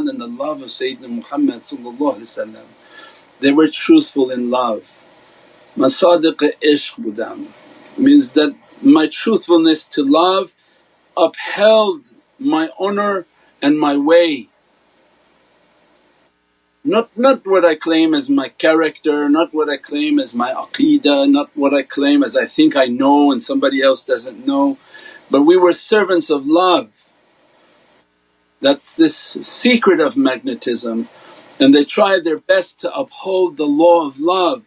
and 0.09 0.21
the 0.21 0.27
love 0.27 0.61
of 0.63 0.69
Sayyidina 0.69 1.09
Muhammad 1.09 1.63
They 3.41 3.53
were 3.53 3.69
truthful 3.69 4.31
in 4.31 4.51
love. 4.51 4.83
Masadiq 5.77 6.39
ishq 6.61 6.95
budam 7.03 7.49
means 7.97 8.33
that 8.33 8.55
my 8.81 9.07
truthfulness 9.07 9.87
to 9.89 10.03
love 10.03 10.55
upheld 11.17 12.13
my 12.39 12.69
honour 12.79 13.25
and 13.61 13.79
my 13.79 13.97
way 13.97 14.49
not, 16.83 17.15
not 17.17 17.45
what 17.47 17.63
I 17.63 17.75
claim 17.75 18.13
as 18.15 18.29
my 18.29 18.49
character, 18.49 19.29
not 19.29 19.53
what 19.53 19.69
I 19.69 19.77
claim 19.77 20.19
as 20.19 20.35
my 20.35 20.51
aqeedah, 20.53 21.31
not 21.31 21.51
what 21.55 21.73
I 21.75 21.83
claim 21.83 22.23
as 22.23 22.35
I 22.35 22.45
think 22.47 22.75
I 22.75 22.87
know 22.87 23.31
and 23.31 23.41
somebody 23.43 23.81
else 23.83 24.05
doesn't 24.05 24.45
know, 24.47 24.77
but 25.31 25.43
we 25.43 25.57
were 25.57 25.73
servants 25.73 26.29
of 26.31 26.47
love. 26.47 27.05
That's 28.61 28.95
this 28.95 29.15
secret 29.17 29.99
of 30.01 30.17
magnetism 30.17 31.09
and 31.59 31.75
they 31.75 31.85
try 31.85 32.19
their 32.19 32.39
best 32.39 32.81
to 32.81 32.93
uphold 32.95 33.57
the 33.57 33.65
law 33.67 34.07
of 34.07 34.19
love. 34.19 34.63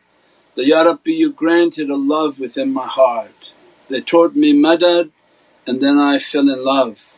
The 0.56 0.66
Ya 0.66 0.82
Rabbi 0.82 1.12
you 1.12 1.32
granted 1.32 1.90
a 1.90 1.96
love 1.96 2.40
within 2.40 2.72
my 2.72 2.86
heart. 2.86 3.52
They 3.88 4.02
taught 4.02 4.36
me 4.36 4.54
madad 4.54 5.10
and 5.66 5.80
then 5.82 5.98
I 5.98 6.18
fell 6.18 6.48
in 6.50 6.64
love 6.64 7.14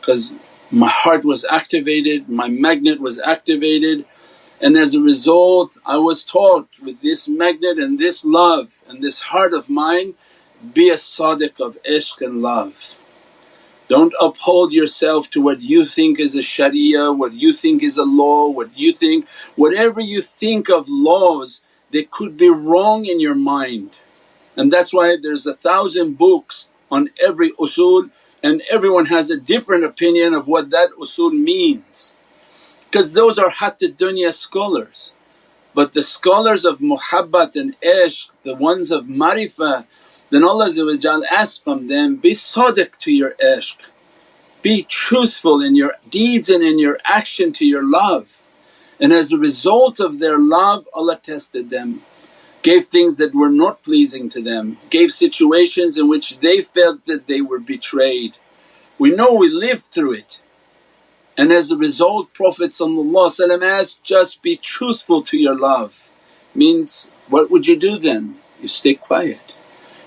because 0.00 0.34
my 0.70 0.88
heart 0.88 1.24
was 1.24 1.44
activated, 1.50 2.28
my 2.28 2.48
magnet 2.48 3.00
was 3.00 3.18
activated 3.18 4.04
and 4.60 4.76
as 4.76 4.94
a 4.94 5.00
result 5.00 5.76
I 5.86 5.98
was 5.98 6.24
taught 6.24 6.68
with 6.82 7.00
this 7.02 7.28
magnet 7.28 7.78
and 7.78 7.98
this 7.98 8.24
love 8.24 8.72
and 8.88 9.02
this 9.02 9.20
heart 9.20 9.54
of 9.54 9.70
mine 9.70 10.14
be 10.74 10.90
a 10.90 10.96
sadiq 10.96 11.60
of 11.60 11.78
ishq 11.84 12.20
and 12.26 12.42
love. 12.42 12.98
Don't 13.88 14.14
uphold 14.20 14.72
yourself 14.72 15.30
to 15.30 15.40
what 15.40 15.62
you 15.62 15.84
think 15.86 16.20
is 16.20 16.36
a 16.36 16.42
sharia, 16.42 17.12
what 17.12 17.32
you 17.34 17.54
think 17.54 17.82
is 17.82 17.98
a 17.98 18.04
law, 18.04 18.48
what 18.48 18.76
you 18.76 18.92
think… 18.92 19.26
whatever 19.56 20.00
you 20.00 20.22
think 20.22 20.68
of 20.70 20.88
laws 20.88 21.62
they 21.90 22.04
could 22.04 22.36
be 22.36 22.50
wrong 22.50 23.06
in 23.06 23.20
your 23.20 23.34
mind. 23.36 23.90
And 24.56 24.72
that's 24.72 24.92
why 24.92 25.16
there's 25.22 25.46
a 25.46 25.54
thousand 25.56 26.18
books 26.18 26.68
on 26.90 27.10
every 27.24 27.52
usul 27.52 28.10
and 28.42 28.62
everyone 28.70 29.06
has 29.06 29.30
a 29.30 29.36
different 29.38 29.84
opinion 29.84 30.34
of 30.34 30.46
what 30.46 30.70
that 30.70 30.90
usul 31.00 31.32
means 31.32 32.14
because 32.90 33.12
those 33.12 33.38
are 33.38 33.50
hatta 33.50 33.88
dunya 33.88 34.32
scholars. 34.32 35.12
But 35.74 35.92
the 35.92 36.02
scholars 36.02 36.64
of 36.64 36.80
muhabbat 36.80 37.56
and 37.56 37.80
ishq, 37.80 38.30
the 38.44 38.54
ones 38.54 38.90
of 38.90 39.04
marifah, 39.04 39.86
then 40.30 40.44
Allah 40.44 40.70
asks 41.30 41.58
from 41.58 41.88
them, 41.88 42.16
be 42.16 42.32
sadiq 42.32 42.96
to 42.98 43.12
your 43.12 43.34
ishq, 43.42 43.76
be 44.62 44.84
truthful 44.84 45.62
in 45.62 45.76
your 45.76 45.94
deeds 46.10 46.48
and 46.48 46.64
in 46.64 46.78
your 46.78 46.98
action 47.04 47.52
to 47.54 47.66
your 47.66 47.84
love. 47.84 48.42
And 49.00 49.12
as 49.12 49.32
a 49.32 49.38
result 49.38 50.00
of 50.00 50.18
their 50.18 50.38
love 50.38 50.88
Allah 50.94 51.20
tested 51.22 51.70
them, 51.70 52.02
gave 52.62 52.86
things 52.86 53.16
that 53.18 53.34
were 53.34 53.50
not 53.50 53.82
pleasing 53.82 54.28
to 54.30 54.42
them, 54.42 54.78
gave 54.90 55.12
situations 55.12 55.98
in 55.98 56.08
which 56.08 56.40
they 56.40 56.62
felt 56.62 57.06
that 57.06 57.26
they 57.26 57.40
were 57.40 57.60
betrayed. 57.60 58.34
We 58.98 59.12
know 59.12 59.32
we 59.32 59.48
lived 59.50 59.84
through 59.84 60.14
it 60.14 60.40
and 61.38 61.52
as 61.52 61.70
a 61.70 61.76
result 61.76 62.34
Prophet 62.34 62.74
asked, 63.62 64.04
just 64.04 64.42
be 64.42 64.56
truthful 64.56 65.22
to 65.22 65.36
your 65.36 65.58
love. 65.58 66.08
Means 66.54 67.10
what 67.28 67.50
would 67.50 67.66
you 67.66 67.76
do 67.78 67.98
then? 67.98 68.38
You 68.60 68.68
stay 68.68 68.94
quiet. 68.94 69.40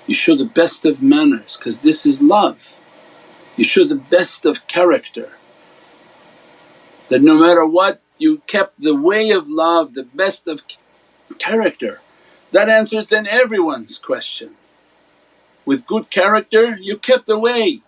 You 0.07 0.15
show 0.15 0.35
the 0.35 0.45
best 0.45 0.85
of 0.85 1.01
manners 1.01 1.57
because 1.57 1.79
this 1.81 2.05
is 2.05 2.21
love. 2.21 2.75
You 3.57 3.63
show 3.63 3.85
the 3.85 3.95
best 3.95 4.45
of 4.45 4.67
character. 4.67 5.33
That 7.09 7.21
no 7.21 7.35
matter 7.37 7.65
what 7.65 8.01
you 8.17 8.39
kept 8.47 8.79
the 8.79 8.95
way 8.95 9.31
of 9.31 9.49
love, 9.49 9.93
the 9.93 10.03
best 10.03 10.47
of 10.47 10.63
character. 11.39 12.01
That 12.51 12.69
answers 12.69 13.07
then 13.07 13.27
everyone's 13.27 13.97
question. 13.99 14.55
With 15.65 15.85
good 15.85 16.09
character 16.09 16.77
you 16.77 16.97
kept 16.97 17.27
the 17.27 17.39
way, 17.39 17.81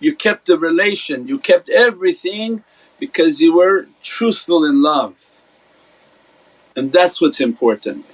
you 0.00 0.14
kept 0.14 0.46
the 0.46 0.58
relation, 0.58 1.28
you 1.28 1.38
kept 1.38 1.68
everything 1.70 2.64
because 2.98 3.40
you 3.40 3.54
were 3.54 3.88
truthful 4.02 4.64
in 4.64 4.82
love. 4.82 5.14
And 6.76 6.92
that's 6.92 7.20
what's 7.20 7.40
important. 7.40 8.06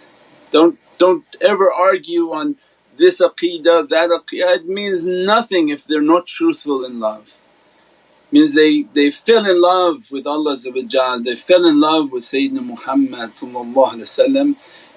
Don't, 0.50 0.78
don't 0.98 1.24
ever 1.40 1.72
argue 1.72 2.32
on 2.32 2.56
this 2.96 3.20
aqidah, 3.20 3.88
that 3.88 4.10
aqidah, 4.10 4.56
it 4.56 4.68
means 4.68 5.06
nothing 5.06 5.68
if 5.70 5.86
they're 5.86 6.02
not 6.02 6.26
truthful 6.26 6.84
in 6.84 7.00
love. 7.00 7.36
Means 8.32 8.54
they, 8.54 8.82
they 8.92 9.10
fell 9.10 9.46
in 9.46 9.60
love 9.60 10.10
with 10.10 10.26
Allah 10.26 10.56
they 10.56 11.36
fell 11.36 11.66
in 11.66 11.80
love 11.80 12.12
with 12.12 12.24
Sayyidina 12.24 12.64
Muhammad 12.64 13.36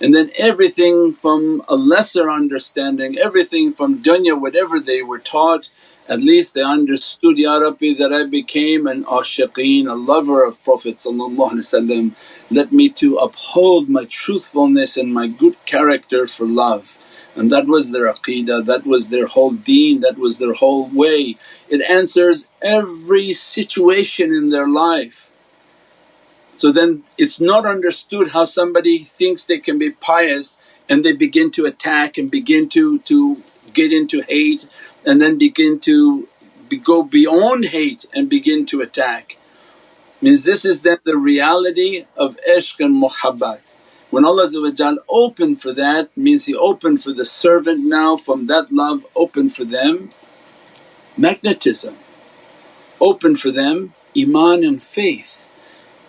and 0.02 0.16
then 0.16 0.32
everything 0.38 1.14
from 1.14 1.64
a 1.70 1.76
lesser 1.78 2.32
understanding, 2.32 3.18
everything 3.20 3.74
from 3.74 4.04
dunya 4.04 4.40
whatever 4.40 4.80
they 4.80 5.04
were 5.04 5.20
taught 5.20 5.70
at 6.10 6.22
least 6.22 6.54
they 6.56 6.62
understood, 6.64 7.38
Ya 7.40 7.58
Rabbi 7.58 7.96
that 8.00 8.14
I 8.14 8.26
became 8.26 8.88
an 8.88 9.06
ashiqeen, 9.06 9.88
a 9.90 9.96
lover 9.96 10.44
of 10.44 10.64
Prophet 10.64 11.02
let 12.52 12.74
me 12.74 12.90
to 12.92 13.16
uphold 13.18 13.90
my 13.90 14.06
truthfulness 14.06 14.98
and 14.98 15.14
my 15.14 15.28
good 15.28 15.58
character 15.66 16.28
for 16.28 16.46
love. 16.46 17.00
And 17.36 17.52
that 17.52 17.68
was 17.68 17.92
their 17.92 18.14
aqeedah, 18.14 18.68
that 18.68 18.86
was 18.86 19.10
their 19.10 19.28
whole 19.28 19.52
deen, 19.54 20.02
that 20.02 20.20
was 20.20 20.40
their 20.40 20.54
whole 20.54 20.90
way. 20.90 21.36
It 21.70 21.82
answers 21.90 22.48
every 22.62 23.34
situation 23.34 24.34
in 24.34 24.52
their 24.52 24.70
life. 24.70 25.31
So 26.56 26.72
then 26.72 27.04
it's 27.18 27.42
not 27.42 27.66
understood 27.66 28.30
how 28.30 28.46
somebody 28.46 29.00
thinks 29.00 29.46
they 29.46 29.60
can 29.60 29.80
be 29.80 29.92
pious 29.92 30.60
and 30.90 31.04
they 31.06 31.14
begin 31.14 31.52
to 31.52 31.66
attack 31.66 32.18
and 32.18 32.32
begin 32.32 32.70
to, 32.70 33.00
to 33.00 33.44
get 33.74 33.94
into 33.94 34.22
hate 34.22 34.68
and 35.06 35.22
then 35.22 35.38
begin 35.38 35.80
to 35.82 36.28
be, 36.70 36.78
go 36.78 37.04
beyond 37.04 37.66
hate 37.66 38.06
and 38.14 38.30
begin 38.30 38.66
to 38.68 38.82
attack. 38.82 39.38
Means 40.22 40.44
this 40.44 40.66
is 40.66 40.84
then 40.84 41.00
the 41.06 41.18
reality 41.18 42.06
of 42.18 42.38
ishq 42.48 42.84
and 42.84 43.02
muhabbat. 43.02 43.62
When 44.12 44.26
Allah 44.26 44.50
opened 45.10 45.62
for 45.62 45.74
that 45.74 46.16
means 46.18 46.46
He 46.46 46.56
opened 46.56 47.04
for 47.04 47.14
the 47.14 47.26
servant 47.26 47.86
now 47.86 48.18
from 48.18 48.48
that 48.48 48.72
love 48.72 49.06
opened 49.16 49.56
for 49.56 49.66
them 49.66 50.12
magnetism, 51.18 51.98
opened 53.02 53.40
for 53.40 53.52
them 53.52 53.94
iman 54.18 54.64
and 54.64 54.84
faith. 54.84 55.41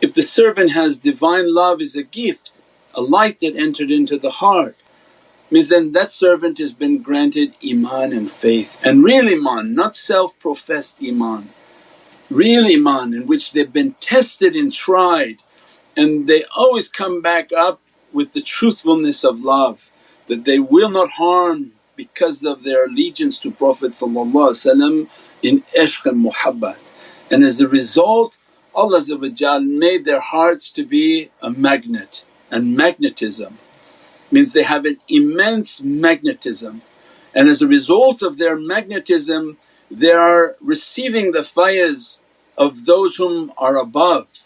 If 0.02 0.14
the 0.14 0.22
servant 0.22 0.72
has 0.72 0.98
divine 0.98 1.54
love 1.54 1.82
is 1.82 1.96
a 1.96 2.04
gift, 2.04 2.52
a 2.94 3.02
light 3.02 3.40
that 3.40 3.56
entered 3.56 3.92
into 3.92 4.18
the 4.18 4.30
heart 4.32 4.76
means 5.50 5.68
then 5.68 5.92
that 5.92 6.10
servant 6.12 6.58
has 6.58 6.72
been 6.74 7.02
granted 7.02 7.54
iman 7.68 8.12
and 8.12 8.30
faith 8.30 8.78
and 8.84 9.04
real 9.04 9.28
iman 9.28 9.74
not 9.74 9.96
self-professed 9.96 10.98
iman. 11.02 11.50
Real 12.30 12.66
iman 12.66 13.14
in 13.14 13.26
which 13.26 13.52
they've 13.52 13.72
been 13.72 13.94
tested 14.00 14.56
and 14.56 14.72
tried 14.72 15.38
and 15.96 16.28
they 16.28 16.44
always 16.56 16.88
come 16.88 17.22
back 17.22 17.52
up 17.52 17.80
with 18.12 18.32
the 18.32 18.42
truthfulness 18.42 19.24
of 19.24 19.40
love 19.40 19.90
that 20.28 20.44
they 20.44 20.58
will 20.60 20.90
not 20.90 21.10
harm 21.12 21.72
because 21.96 22.44
of 22.44 22.64
their 22.64 22.86
allegiance 22.86 23.38
to 23.38 23.50
Prophet 23.50 23.96
in 25.42 25.62
ishq 25.76 26.06
and 26.06 26.24
muhabbat. 26.26 26.76
And 27.30 27.44
as 27.44 27.60
a 27.60 27.68
result 27.68 28.38
Allah 28.74 29.60
made 29.60 30.04
their 30.04 30.20
hearts 30.20 30.70
to 30.72 30.84
be 30.84 31.30
a 31.40 31.50
magnet 31.50 32.24
and 32.50 32.76
magnetism 32.76 33.58
means 34.30 34.52
they 34.52 34.62
have 34.62 34.84
an 34.86 34.98
immense 35.08 35.80
magnetism 35.80 36.82
and 37.34 37.48
as 37.48 37.62
a 37.62 37.68
result 37.68 38.22
of 38.22 38.38
their 38.38 38.56
magnetism 38.56 39.58
they 39.90 40.10
are 40.10 40.56
receiving 40.60 41.32
the 41.32 41.40
fayaz 41.40 42.18
of 42.56 42.86
those 42.86 43.16
whom 43.16 43.52
are 43.58 43.76
above. 43.76 44.44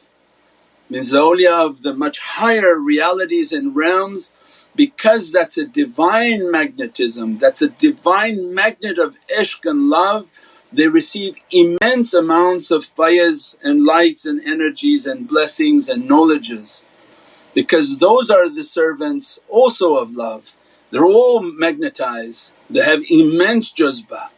Means 0.91 1.11
the 1.11 1.21
awliya 1.21 1.67
of 1.67 1.83
the 1.83 1.95
much 1.95 2.19
higher 2.19 2.75
realities 2.75 3.53
and 3.53 3.75
realms 3.75 4.33
because 4.75 5.33
that's 5.33 5.57
a 5.57 5.67
divine 5.67 6.51
magnetism, 6.51 7.39
that's 7.39 7.63
a 7.63 7.69
divine 7.69 8.55
magnet 8.55 8.99
of 8.99 9.17
ishq 9.35 9.69
and 9.69 9.89
love 9.89 10.29
they 10.73 10.89
receive 10.89 11.37
immense 11.51 12.15
amounts 12.15 12.71
of 12.71 12.85
fayaz 12.97 13.57
and 13.63 13.85
lights 13.85 14.27
and 14.27 14.43
energies 14.45 15.07
and 15.07 15.29
blessings 15.29 15.89
and 15.89 16.09
knowledges 16.09 16.85
because 17.55 17.99
those 17.99 18.31
are 18.31 18.49
the 18.49 18.65
servants 18.65 19.41
also 19.49 19.97
of 19.97 20.13
love. 20.13 20.57
They're 20.91 21.05
all 21.05 21.43
magnetized, 21.43 22.53
they 22.71 22.83
have 22.83 23.03
immense 23.11 23.73
jazbah. 23.73 24.29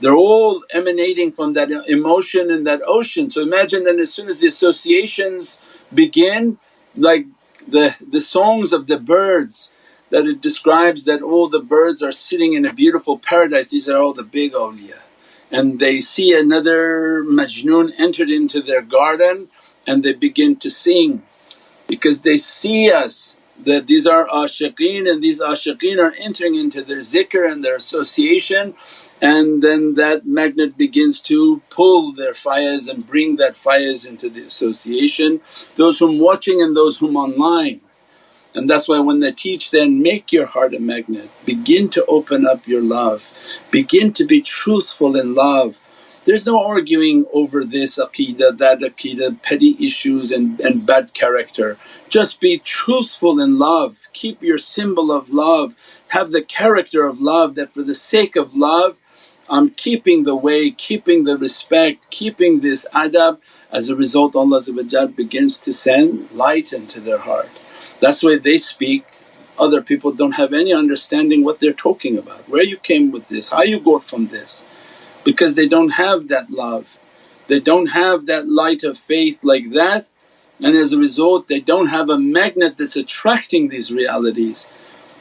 They're 0.00 0.14
all 0.14 0.64
emanating 0.72 1.32
from 1.32 1.54
that 1.54 1.70
emotion 1.88 2.50
and 2.50 2.66
that 2.66 2.80
ocean. 2.86 3.30
So 3.30 3.42
imagine 3.42 3.84
then 3.84 4.00
as 4.00 4.14
soon 4.14 4.28
as 4.28 4.40
the 4.40 4.48
associations 4.48 5.60
begin 5.94 6.58
like 6.96 7.26
the, 7.68 7.96
the 8.10 8.20
songs 8.20 8.72
of 8.72 8.86
the 8.86 8.98
birds 8.98 9.72
that 10.10 10.26
it 10.26 10.40
describes 10.40 11.04
that 11.04 11.22
all 11.22 11.48
the 11.48 11.60
birds 11.60 12.02
are 12.02 12.12
sitting 12.12 12.54
in 12.54 12.64
a 12.64 12.72
beautiful 12.72 13.18
paradise, 13.18 13.68
these 13.68 13.88
are 13.88 13.98
all 13.98 14.14
the 14.14 14.22
big 14.24 14.52
awliya. 14.54 15.00
And 15.50 15.80
they 15.80 16.00
see 16.00 16.32
another 16.38 17.24
Majnun 17.24 17.92
entered 17.98 18.30
into 18.30 18.62
their 18.62 18.82
garden 18.82 19.48
and 19.86 20.02
they 20.02 20.12
begin 20.12 20.56
to 20.56 20.70
sing 20.70 21.22
because 21.88 22.20
they 22.20 22.38
see 22.38 22.90
us 22.90 23.36
that 23.64 23.86
these 23.86 24.06
are 24.06 24.26
ashiqeen 24.28 25.10
and 25.10 25.22
these 25.22 25.40
ashiqeen 25.40 25.98
are 25.98 26.14
entering 26.18 26.54
into 26.54 26.82
their 26.82 26.98
zikr 26.98 27.50
and 27.50 27.64
their 27.64 27.74
association 27.74 28.74
and 29.20 29.62
then 29.62 29.94
that 29.94 30.26
magnet 30.26 30.76
begins 30.78 31.20
to 31.20 31.60
pull 31.68 32.12
their 32.12 32.32
fires 32.32 32.88
and 32.88 33.06
bring 33.06 33.36
that 33.36 33.54
fires 33.54 34.06
into 34.06 34.30
the 34.30 34.42
association, 34.42 35.40
those 35.76 35.98
whom 35.98 36.18
watching 36.18 36.62
and 36.62 36.76
those 36.76 36.98
whom 36.98 37.16
online. 37.16 37.80
And 38.54 38.70
that's 38.70 38.88
why 38.88 39.00
when 39.00 39.20
they 39.20 39.32
teach 39.32 39.70
then 39.70 40.02
make 40.02 40.32
your 40.32 40.46
heart 40.46 40.74
a 40.74 40.80
magnet, 40.80 41.30
begin 41.46 41.90
to 41.90 42.04
open 42.06 42.46
up 42.46 42.66
your 42.68 42.82
love, 42.82 43.32
begin 43.70 44.12
to 44.14 44.24
be 44.26 44.42
truthful 44.42 45.16
in 45.16 45.34
love 45.34 45.76
There's 46.26 46.46
no 46.46 46.64
arguing 46.64 47.26
over 47.34 47.64
this 47.64 47.98
aqidah, 47.98 48.58
that 48.58 48.80
aqidah, 48.80 49.42
petty 49.42 49.76
issues 49.80 50.32
and, 50.32 50.60
and 50.60 50.86
bad 50.86 51.14
character. 51.14 51.78
Just 52.10 52.40
be 52.40 52.58
truthful 52.58 53.40
in 53.40 53.58
love, 53.58 53.96
keep 54.14 54.42
your 54.42 54.58
symbol 54.58 55.12
of 55.12 55.30
love, 55.30 55.74
have 56.10 56.32
the 56.32 56.42
character 56.42 57.06
of 57.06 57.20
love 57.20 57.56
that 57.56 57.74
for 57.74 57.82
the 57.82 57.96
sake 57.96 58.36
of 58.36 58.54
love 58.54 59.00
I'm 59.50 59.70
keeping 59.72 60.24
the 60.24 60.36
way, 60.36 60.70
keeping 60.72 61.24
the 61.24 61.38
respect, 61.38 62.10
keeping 62.10 62.60
this 62.60 62.86
adab. 62.94 63.40
As 63.72 63.90
a 63.90 63.96
result 63.96 64.36
Allah 64.36 64.62
begins 65.08 65.58
to 65.60 65.74
send 65.74 66.30
light 66.32 66.72
into 66.72 67.00
their 67.00 67.18
heart. 67.18 67.50
That's 68.00 68.22
why 68.22 68.38
they 68.38 68.58
speak, 68.58 69.04
other 69.58 69.82
people 69.82 70.12
don't 70.12 70.32
have 70.36 70.52
any 70.54 70.72
understanding 70.72 71.44
what 71.44 71.60
they're 71.60 71.72
talking 71.74 72.18
about, 72.18 72.48
where 72.48 72.64
you 72.64 72.78
came 72.78 73.12
with 73.12 73.28
this, 73.28 73.50
how 73.50 73.62
you 73.62 73.80
got 73.80 74.04
from 74.04 74.28
this 74.28 74.64
because 75.24 75.54
they 75.56 75.68
don't 75.68 75.90
have 75.90 76.28
that 76.28 76.50
love. 76.50 76.98
They 77.48 77.60
don't 77.60 77.88
have 77.88 78.26
that 78.26 78.48
light 78.48 78.84
of 78.84 78.98
faith 78.98 79.40
like 79.44 79.72
that 79.72 80.08
and 80.62 80.76
as 80.76 80.92
a 80.92 80.98
result 80.98 81.48
they 81.48 81.60
don't 81.60 81.88
have 81.88 82.08
a 82.10 82.18
magnet 82.18 82.76
that's 82.78 82.96
attracting 82.96 83.68
these 83.68 83.92
realities. 83.92 84.68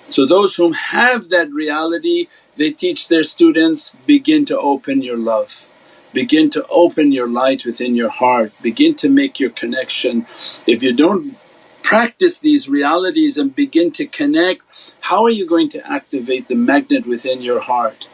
So 0.07 0.25
those 0.25 0.55
whom 0.55 0.73
have 0.73 1.29
that 1.29 1.51
reality 1.51 2.27
they 2.57 2.71
teach 2.71 3.07
their 3.07 3.23
students, 3.23 3.93
begin 4.05 4.45
to 4.47 4.59
open 4.59 5.01
your 5.01 5.17
love, 5.17 5.65
begin 6.13 6.49
to 6.51 6.65
open 6.69 7.11
your 7.11 7.29
light 7.29 7.65
within 7.65 7.95
your 7.95 8.09
heart, 8.09 8.51
begin 8.61 8.95
to 8.95 9.09
make 9.09 9.39
your 9.39 9.51
connection. 9.51 10.27
If 10.67 10.83
you 10.83 10.93
don't 10.93 11.37
practice 11.83 12.39
these 12.39 12.69
realities 12.69 13.37
and 13.37 13.55
begin 13.55 13.91
to 13.91 14.05
connect, 14.05 14.61
how 15.01 15.23
are 15.25 15.29
you 15.29 15.47
going 15.47 15.69
to 15.69 15.91
activate 15.91 16.47
the 16.47 16.55
magnet 16.55 17.05
within 17.07 17.41
your 17.41 17.59
heart? 17.61 18.07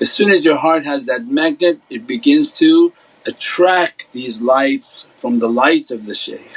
As 0.00 0.12
soon 0.12 0.30
as 0.30 0.44
your 0.44 0.56
heart 0.56 0.84
has 0.84 1.06
that 1.06 1.26
magnet 1.26 1.80
it 1.90 2.06
begins 2.06 2.52
to 2.54 2.92
attract 3.26 4.12
these 4.12 4.40
lights 4.40 5.08
from 5.18 5.38
the 5.38 5.48
light 5.48 5.90
of 5.90 6.06
the 6.06 6.14
shaykh. 6.14 6.50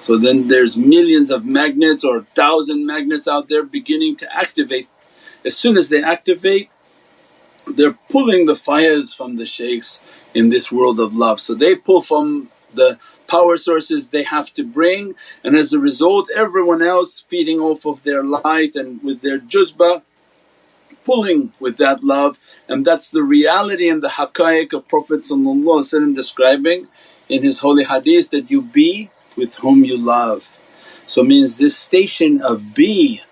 So 0.00 0.16
then 0.16 0.48
there's 0.48 0.76
millions 0.76 1.30
of 1.30 1.44
magnets 1.44 2.04
or 2.04 2.26
thousand 2.36 2.86
magnets 2.86 3.26
out 3.26 3.48
there 3.48 3.64
beginning 3.64 4.16
to 4.16 4.36
activate. 4.36 4.88
As 5.44 5.56
soon 5.56 5.76
as 5.76 5.88
they 5.88 6.02
activate 6.02 6.70
they're 7.74 7.98
pulling 8.10 8.46
the 8.46 8.56
fires 8.56 9.14
from 9.14 9.36
the 9.36 9.46
shaykhs 9.46 10.02
in 10.34 10.50
this 10.50 10.70
world 10.72 11.00
of 11.00 11.14
love. 11.14 11.40
So 11.40 11.54
they 11.54 11.76
pull 11.76 12.02
from 12.02 12.50
the 12.74 12.98
power 13.28 13.56
sources 13.56 14.08
they 14.08 14.24
have 14.24 14.52
to 14.54 14.64
bring 14.64 15.14
and 15.44 15.56
as 15.56 15.72
a 15.72 15.78
result 15.78 16.28
everyone 16.36 16.82
else 16.82 17.24
feeding 17.30 17.60
off 17.60 17.86
of 17.86 18.02
their 18.04 18.24
light 18.24 18.74
and 18.74 19.02
with 19.04 19.22
their 19.22 19.38
juzbah 19.38 20.02
pulling 21.04 21.52
with 21.58 21.78
that 21.78 22.04
love. 22.04 22.38
And 22.68 22.84
that's 22.84 23.10
the 23.10 23.22
reality 23.22 23.88
and 23.88 24.02
the 24.02 24.08
haqqaiq 24.08 24.74
of 24.74 24.88
Prophet 24.88 25.24
describing 26.14 26.86
in 27.28 27.42
his 27.42 27.60
holy 27.60 27.84
hadith 27.84 28.30
that 28.30 28.50
you 28.50 28.62
be 28.62 29.10
with 29.36 29.56
whom 29.56 29.84
you 29.84 29.96
love. 29.96 30.52
So 31.06 31.22
means 31.22 31.56
this 31.56 31.76
station 31.76 32.42
of 32.42 32.74
be 32.74 33.22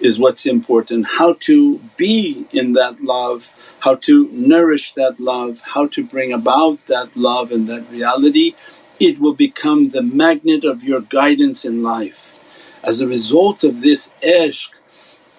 is 0.00 0.18
what's 0.18 0.46
important, 0.46 1.06
how 1.06 1.34
to 1.40 1.80
be 1.96 2.46
in 2.52 2.74
that 2.74 3.02
love, 3.02 3.52
how 3.80 3.94
to 3.96 4.28
nourish 4.30 4.94
that 4.94 5.18
love, 5.18 5.60
how 5.74 5.86
to 5.88 6.04
bring 6.04 6.32
about 6.32 6.78
that 6.86 7.16
love 7.16 7.50
and 7.50 7.68
that 7.68 7.90
reality, 7.90 8.54
it 9.00 9.20
will 9.20 9.34
become 9.34 9.90
the 9.90 10.02
magnet 10.02 10.64
of 10.64 10.84
your 10.84 11.00
guidance 11.02 11.64
in 11.64 11.82
life. 11.82 12.40
As 12.84 13.00
a 13.00 13.08
result 13.08 13.64
of 13.64 13.82
this 13.82 14.12
ishq 14.22 14.70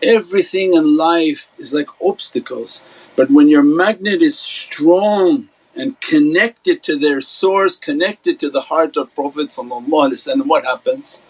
everything 0.04 0.74
in 0.76 0.98
life 0.98 1.50
is 1.58 1.74
like 1.74 1.90
obstacles 2.02 2.84
but 3.16 3.32
when 3.32 3.50
your 3.50 3.64
magnet 3.64 4.22
is 4.22 4.40
strong 4.40 5.50
and 5.76 6.00
connected 6.02 6.84
to 6.84 6.98
their 6.98 7.22
source, 7.22 7.76
connected 7.78 8.40
to 8.40 8.50
the 8.50 8.62
heart 8.62 8.98
of 8.98 9.14
Prophet 9.16 9.52
what 10.46 10.66
happens? 10.66 11.22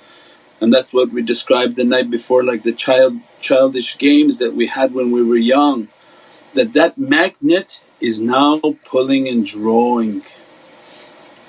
And 0.61 0.73
that's 0.73 0.93
what 0.93 1.11
we 1.11 1.21
described 1.23 1.75
the 1.77 1.85
night 1.85 2.09
before 2.11 2.43
like 2.43 2.63
the 2.63 2.73
child 2.73 3.19
childish 3.41 3.97
games 3.97 4.39
that 4.39 4.55
we 4.55 4.67
had 4.67 4.93
when 4.93 5.11
we 5.11 5.23
were 5.23 5.37
young 5.37 5.87
that 6.55 6.73
that 6.73 6.97
magnet 6.97 7.81
is 8.01 8.21
now 8.21 8.59
pulling 8.85 9.27
and 9.27 9.45
drawing. 9.45 10.23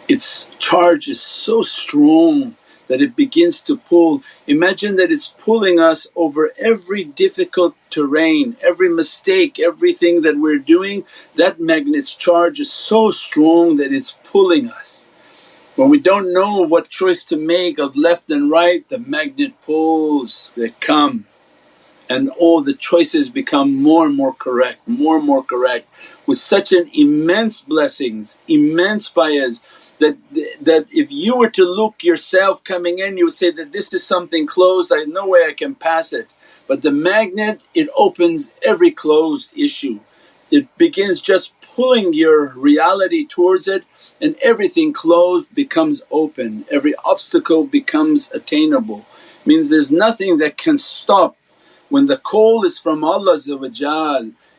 Its 0.08 0.50
charge 0.58 1.08
is 1.08 1.20
so 1.20 1.62
strong 1.62 2.56
that 2.88 3.02
it 3.02 3.16
begins 3.16 3.60
to 3.62 3.76
pull. 3.76 4.22
Imagine 4.46 4.96
that 4.96 5.12
it's 5.12 5.34
pulling 5.38 5.80
us 5.80 6.06
over 6.16 6.52
every 6.58 7.04
difficult 7.04 7.74
terrain, 7.90 8.56
every 8.62 8.88
mistake, 8.88 9.58
everything 9.60 10.22
that 10.22 10.38
we're 10.38 10.60
doing, 10.60 11.04
that 11.36 11.60
magnet's 11.60 12.14
charge 12.14 12.60
is 12.60 12.72
so 12.72 13.10
strong 13.10 13.76
that 13.78 13.92
it's 13.92 14.16
pulling 14.24 14.70
us. 14.70 15.04
When 15.76 15.90
we 15.90 16.00
don't 16.00 16.32
know 16.32 16.62
what 16.62 16.88
choice 16.88 17.24
to 17.26 17.36
make 17.36 17.78
of 17.78 17.96
left 17.96 18.30
and 18.30 18.50
right, 18.50 18.88
the 18.88 18.98
magnet 18.98 19.54
pulls, 19.64 20.52
they 20.56 20.70
come 20.80 21.26
and 22.08 22.30
all 22.38 22.62
the 22.62 22.74
choices 22.74 23.28
become 23.28 23.74
more 23.74 24.06
and 24.06 24.16
more 24.16 24.34
correct, 24.34 24.86
more 24.88 25.18
and 25.18 25.26
more 25.26 25.42
correct 25.44 25.88
with 26.26 26.38
such 26.38 26.72
an 26.72 26.90
immense 26.94 27.62
blessings, 27.62 28.38
immense 28.48 29.08
fires 29.08 29.62
that 30.00 30.16
that 30.62 30.86
if 30.90 31.10
you 31.10 31.36
were 31.38 31.50
to 31.50 31.64
look 31.64 32.04
yourself 32.04 32.64
coming 32.64 32.98
in 33.00 33.18
you 33.18 33.26
would 33.26 33.34
say 33.34 33.50
that 33.50 33.72
this 33.72 33.92
is 33.94 34.04
something 34.04 34.46
closed, 34.46 34.92
I 34.92 35.04
no 35.04 35.26
way 35.26 35.46
I 35.48 35.52
can 35.54 35.74
pass 35.74 36.12
it. 36.12 36.28
But 36.66 36.82
the 36.82 36.92
magnet 36.92 37.60
it 37.74 37.88
opens 37.96 38.52
every 38.64 38.90
closed 38.90 39.56
issue. 39.58 40.00
It 40.50 40.68
begins 40.78 41.20
just 41.20 41.52
pulling 41.60 42.14
your 42.14 42.54
reality 42.54 43.26
towards 43.26 43.68
it 43.68 43.84
and 44.20 44.36
everything 44.42 44.92
closed 44.92 45.54
becomes 45.54 46.02
open, 46.10 46.64
every 46.70 46.94
obstacle 47.04 47.64
becomes 47.64 48.30
attainable. 48.32 49.06
Means 49.46 49.70
there's 49.70 49.92
nothing 49.92 50.38
that 50.38 50.58
can 50.58 50.78
stop 50.78 51.36
when 51.88 52.06
the 52.06 52.18
call 52.18 52.64
is 52.64 52.78
from 52.78 53.04
Allah 53.04 53.38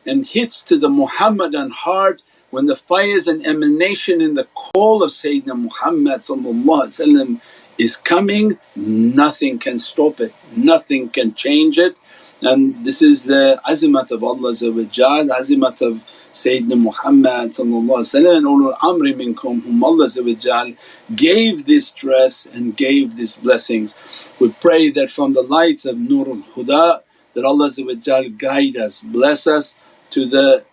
and 0.06 0.26
hits 0.26 0.62
to 0.64 0.78
the 0.78 0.88
Muhammadan 0.88 1.70
heart 1.70 2.22
when 2.50 2.66
the 2.66 2.76
fire 2.76 3.04
is 3.04 3.28
an 3.28 3.44
emanation 3.46 4.20
in 4.20 4.34
the 4.34 4.44
call 4.54 5.02
of 5.02 5.10
Sayyidina 5.10 5.56
Muhammad 5.56 7.40
is 7.78 7.96
coming, 7.96 8.58
nothing 8.76 9.58
can 9.58 9.78
stop 9.78 10.20
it, 10.20 10.34
nothing 10.54 11.08
can 11.08 11.34
change 11.34 11.78
it. 11.78 11.96
And 12.42 12.84
this 12.84 13.02
is 13.02 13.24
the 13.24 13.60
azimat 13.66 14.10
of 14.10 14.24
Allah 14.24 14.52
azimat 14.52 15.80
of 15.82 16.02
Sayyidina 16.32 16.80
Muhammad 16.80 17.58
and 17.58 17.72
ulul 17.72 18.78
amri 18.78 19.14
minkum 19.14 19.62
whom 19.62 19.84
Allah 19.84 20.76
gave 21.14 21.66
this 21.66 21.90
dress 21.90 22.46
and 22.46 22.76
gave 22.76 23.16
these 23.16 23.36
blessings. 23.36 23.96
We 24.38 24.52
pray 24.52 24.90
that 24.90 25.10
from 25.10 25.34
the 25.34 25.42
lights 25.42 25.84
of 25.84 25.96
Nurul 25.96 26.44
Huda 26.54 27.02
that 27.34 27.44
Allah 27.44 27.70
guide 28.38 28.76
us, 28.76 29.02
bless 29.02 29.46
us 29.46 29.76
to 30.10 30.26
the 30.26 30.64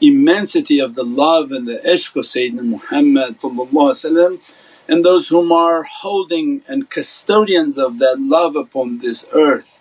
immensity 0.00 0.78
of 0.80 0.94
the 0.94 1.04
love 1.04 1.52
and 1.52 1.68
the 1.68 1.80
ishq 1.84 2.16
of 2.16 2.24
Sayyidina 2.24 2.64
Muhammad 2.64 3.36
and 4.88 5.04
those 5.04 5.28
whom 5.28 5.52
are 5.52 5.82
holding 5.84 6.62
and 6.68 6.90
custodians 6.90 7.78
of 7.78 7.98
that 7.98 8.20
love 8.20 8.56
upon 8.56 9.00
this 9.00 9.26
earth 9.32 9.80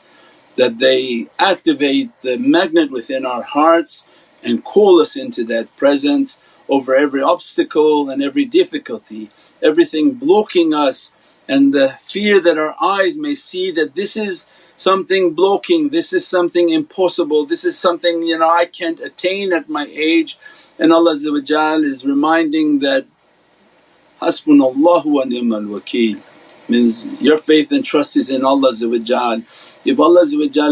that 0.58 0.80
they 0.80 1.28
activate 1.40 2.12
the 2.24 2.38
magnet 2.38 2.92
within 2.92 3.26
our 3.26 3.44
hearts 3.44 4.08
and 4.44 4.64
call 4.64 5.02
us 5.02 5.16
into 5.16 5.44
that 5.46 5.76
presence 5.78 6.40
over 6.70 6.96
every 6.96 7.22
obstacle 7.22 8.10
and 8.10 8.24
every 8.24 8.46
difficulty, 8.46 9.30
everything 9.64 10.12
blocking 10.14 10.74
us 10.74 11.14
and 11.48 11.74
the 11.74 11.90
fear 12.02 12.42
that 12.42 12.58
our 12.58 12.76
eyes 12.82 13.18
may 13.18 13.36
see 13.36 13.72
that 13.72 13.96
this 13.96 14.18
is 14.18 14.48
something 14.78 15.34
blocking, 15.36 15.90
this 15.90 16.14
is 16.14 16.28
something 16.28 16.70
impossible, 16.70 17.46
this 17.46 17.66
is 17.66 17.78
something 17.80 18.24
you 18.24 18.40
know 18.40 18.50
I 18.50 18.66
can't 18.66 19.02
attain 19.02 19.54
at 19.54 19.70
my 19.70 19.88
age. 19.92 20.40
And 20.80 20.94
Allah 20.94 21.14
is 21.14 22.06
reminding 22.06 22.80
that, 22.80 23.08
Hasbunallahu 24.22 25.06
wa 25.06 25.24
ni'mal 25.26 25.62
wakeel 25.64 26.22
means 26.70 27.06
your 27.22 27.38
faith 27.38 27.72
and 27.72 27.86
trust 27.86 28.18
is 28.18 28.30
in 28.32 28.44
Allah 28.46 28.74
If 29.86 30.00
Allah 30.00 30.26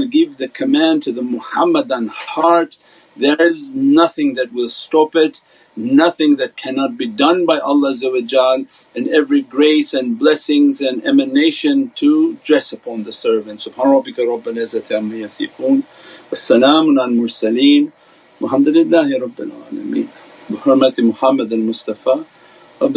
give 0.07 0.37
the 0.37 0.47
command 0.49 1.03
to 1.03 1.11
the 1.13 1.21
Muhammadan 1.21 2.07
heart 2.07 2.77
there 3.17 3.41
is 3.41 3.71
nothing 3.73 4.35
that 4.35 4.51
will 4.53 4.69
stop 4.69 5.15
it 5.15 5.41
nothing 5.77 6.37
that 6.37 6.55
cannot 6.57 6.97
be 6.97 7.07
done 7.07 7.45
by 7.45 7.59
Allah 7.59 7.93
and 8.95 9.07
every 9.09 9.41
grace 9.41 9.93
and 9.93 10.17
blessings 10.19 10.81
and 10.81 11.05
emanation 11.05 11.91
to 11.95 12.35
dress 12.43 12.73
upon 12.73 13.03
the 13.03 13.13
servant. 13.13 13.59
Subhana 13.59 14.01
rabbika 14.03 14.19
rabbil 14.25 14.57
izzati 14.57 14.95
amma 14.97 15.15
yasifoon 15.15 15.83
wa 15.83 16.31
salaamun 16.31 16.99
al 17.01 17.09
mursaleen 17.09 17.91
walhamdulillahi 18.41 19.19
rabbil 19.21 19.51
alameen. 19.51 20.09
Bi 20.49 20.55
hurmati 20.57 21.03
Muhammad 21.03 21.51
al 21.53 21.59
Mustafa 21.59 22.25
wa 22.79 22.89